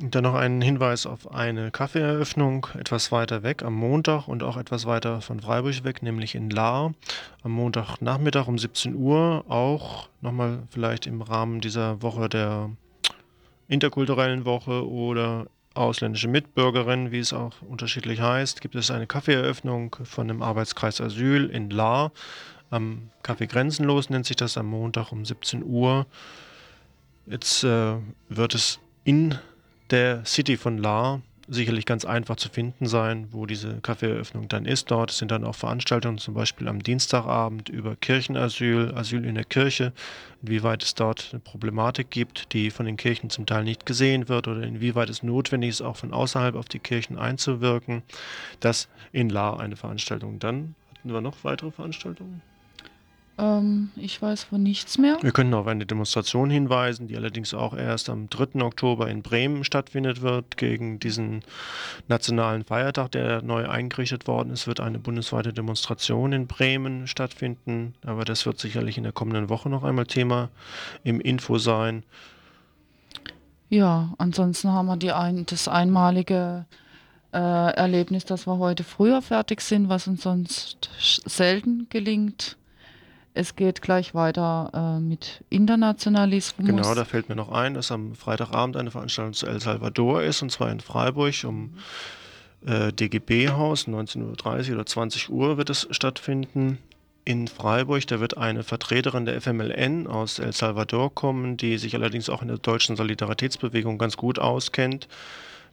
[0.05, 4.85] Dann noch ein Hinweis auf eine Kaffeeeröffnung etwas weiter weg am Montag und auch etwas
[4.85, 6.93] weiter von Freiburg weg, nämlich in Lahr.
[7.45, 12.71] Am Montagnachmittag um 17 Uhr, auch nochmal vielleicht im Rahmen dieser Woche der
[13.69, 20.27] interkulturellen Woche oder ausländische Mitbürgerin, wie es auch unterschiedlich heißt, gibt es eine Kaffeeeröffnung von
[20.27, 22.11] dem Arbeitskreis Asyl in Lahr.
[22.71, 26.07] Am Café Grenzenlos nennt sich das am Montag um 17 Uhr.
[27.27, 27.95] Jetzt äh,
[28.29, 29.39] wird es in
[29.93, 34.91] der City von La sicherlich ganz einfach zu finden sein, wo diese Kaffeeeröffnung dann ist.
[34.91, 39.93] Dort sind dann auch Veranstaltungen, zum Beispiel am Dienstagabend über Kirchenasyl, Asyl in der Kirche,
[40.43, 44.49] inwieweit es dort eine Problematik gibt, die von den Kirchen zum Teil nicht gesehen wird
[44.49, 48.03] oder inwieweit es notwendig ist, auch von außerhalb auf die Kirchen einzuwirken.
[48.61, 50.39] Das in La eine Veranstaltung.
[50.39, 52.41] Dann hatten wir noch weitere Veranstaltungen.
[53.39, 55.17] Ähm, ich weiß von nichts mehr.
[55.23, 58.63] Wir können auf eine Demonstration hinweisen, die allerdings auch erst am 3.
[58.63, 61.43] Oktober in Bremen stattfindet wird, gegen diesen
[62.09, 67.95] nationalen Feiertag, der neu eingerichtet worden ist, wird eine bundesweite Demonstration in Bremen stattfinden.
[68.05, 70.51] Aber das wird sicherlich in der kommenden Woche noch einmal Thema
[71.05, 72.03] im Info sein.
[73.71, 76.67] Ja, ansonsten haben wir ein, das einmalige
[77.33, 80.91] äh, Erlebnis, dass wir heute früher fertig sind, was uns sonst
[81.25, 82.59] selten gelingt.
[83.35, 86.67] Es geht gleich weiter äh, mit Internationalismus.
[86.67, 90.43] Genau, da fällt mir noch ein, dass am Freitagabend eine Veranstaltung zu El Salvador ist,
[90.43, 91.75] und zwar in Freiburg um
[92.67, 96.79] äh, DGB-Haus, 19.30 Uhr oder 20 Uhr wird es stattfinden.
[97.25, 102.29] In Freiburg, da wird eine Vertreterin der FMLN aus El Salvador kommen, die sich allerdings
[102.29, 105.09] auch in der deutschen Solidaritätsbewegung ganz gut auskennt.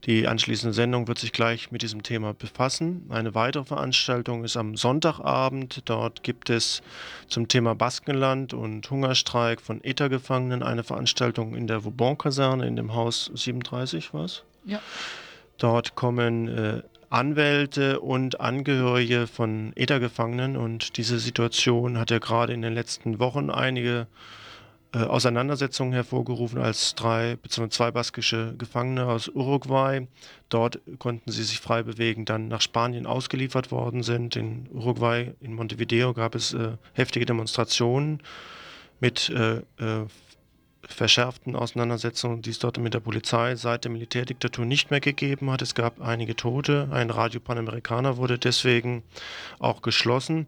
[0.06, 3.06] Die anschließende Sendung wird sich gleich mit diesem Thema befassen.
[3.10, 5.82] Eine weitere Veranstaltung ist am Sonntagabend.
[5.86, 6.82] Dort gibt es
[7.28, 13.30] zum Thema Baskenland und Hungerstreik von ETA-Gefangenen eine Veranstaltung in der Vauban-Kaserne in dem Haus
[13.34, 14.44] 37, was?
[14.66, 14.80] Ja.
[15.58, 22.62] Dort kommen äh, Anwälte und Angehörige von ETA-Gefangenen und diese Situation hat ja gerade in
[22.62, 24.08] den letzten Wochen einige
[24.94, 27.70] äh, Auseinandersetzungen hervorgerufen, als drei bzw.
[27.70, 30.08] zwei baskische Gefangene aus Uruguay
[30.50, 34.36] dort konnten sie sich frei bewegen, dann nach Spanien ausgeliefert worden sind.
[34.36, 38.22] In Uruguay, in Montevideo gab es äh, heftige Demonstrationen
[39.00, 40.06] mit äh, äh,
[40.82, 45.62] verschärften Auseinandersetzungen, die es dort mit der Polizei seit der Militärdiktatur nicht mehr gegeben hat.
[45.62, 46.90] Es gab einige Tote.
[46.92, 49.04] Ein Radio Panamericana wurde deswegen
[49.60, 50.48] auch geschlossen.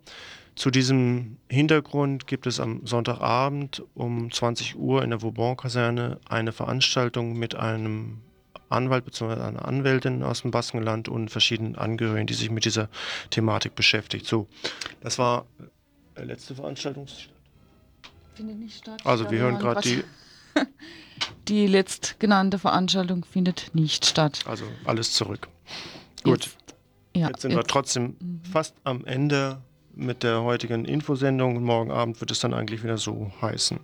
[0.55, 7.37] Zu diesem Hintergrund gibt es am Sonntagabend um 20 Uhr in der Vauban-Kaserne eine Veranstaltung
[7.37, 8.21] mit einem
[8.69, 9.41] Anwalt bzw.
[9.41, 12.89] einer Anwältin aus dem Baskenland und verschiedenen Angehörigen, die sich mit dieser
[13.29, 14.25] Thematik beschäftigt.
[14.25, 14.47] So,
[15.01, 15.45] das war
[16.17, 17.07] die letzte Veranstaltung.
[18.33, 19.01] Findet nicht statt.
[19.05, 20.03] Also wir hören gerade die.
[21.47, 24.43] Die letztgenannte Veranstaltung findet nicht statt.
[24.45, 25.47] Also alles zurück.
[26.23, 26.45] Gut.
[26.45, 26.57] Jetzt,
[27.15, 28.15] ja, Jetzt sind wir trotzdem
[28.51, 29.61] fast am Ende
[29.95, 33.79] mit der heutigen Infosendung und morgen Abend wird es dann eigentlich wieder so heißen.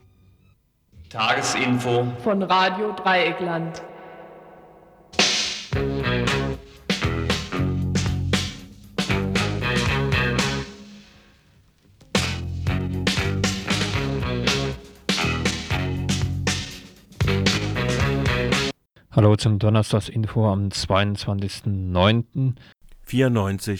[1.10, 3.82] Tagesinfo von Radio Dreieckland.
[19.12, 22.54] Hallo zum Donnerstagsinfo am 22.09.
[23.08, 23.76] 94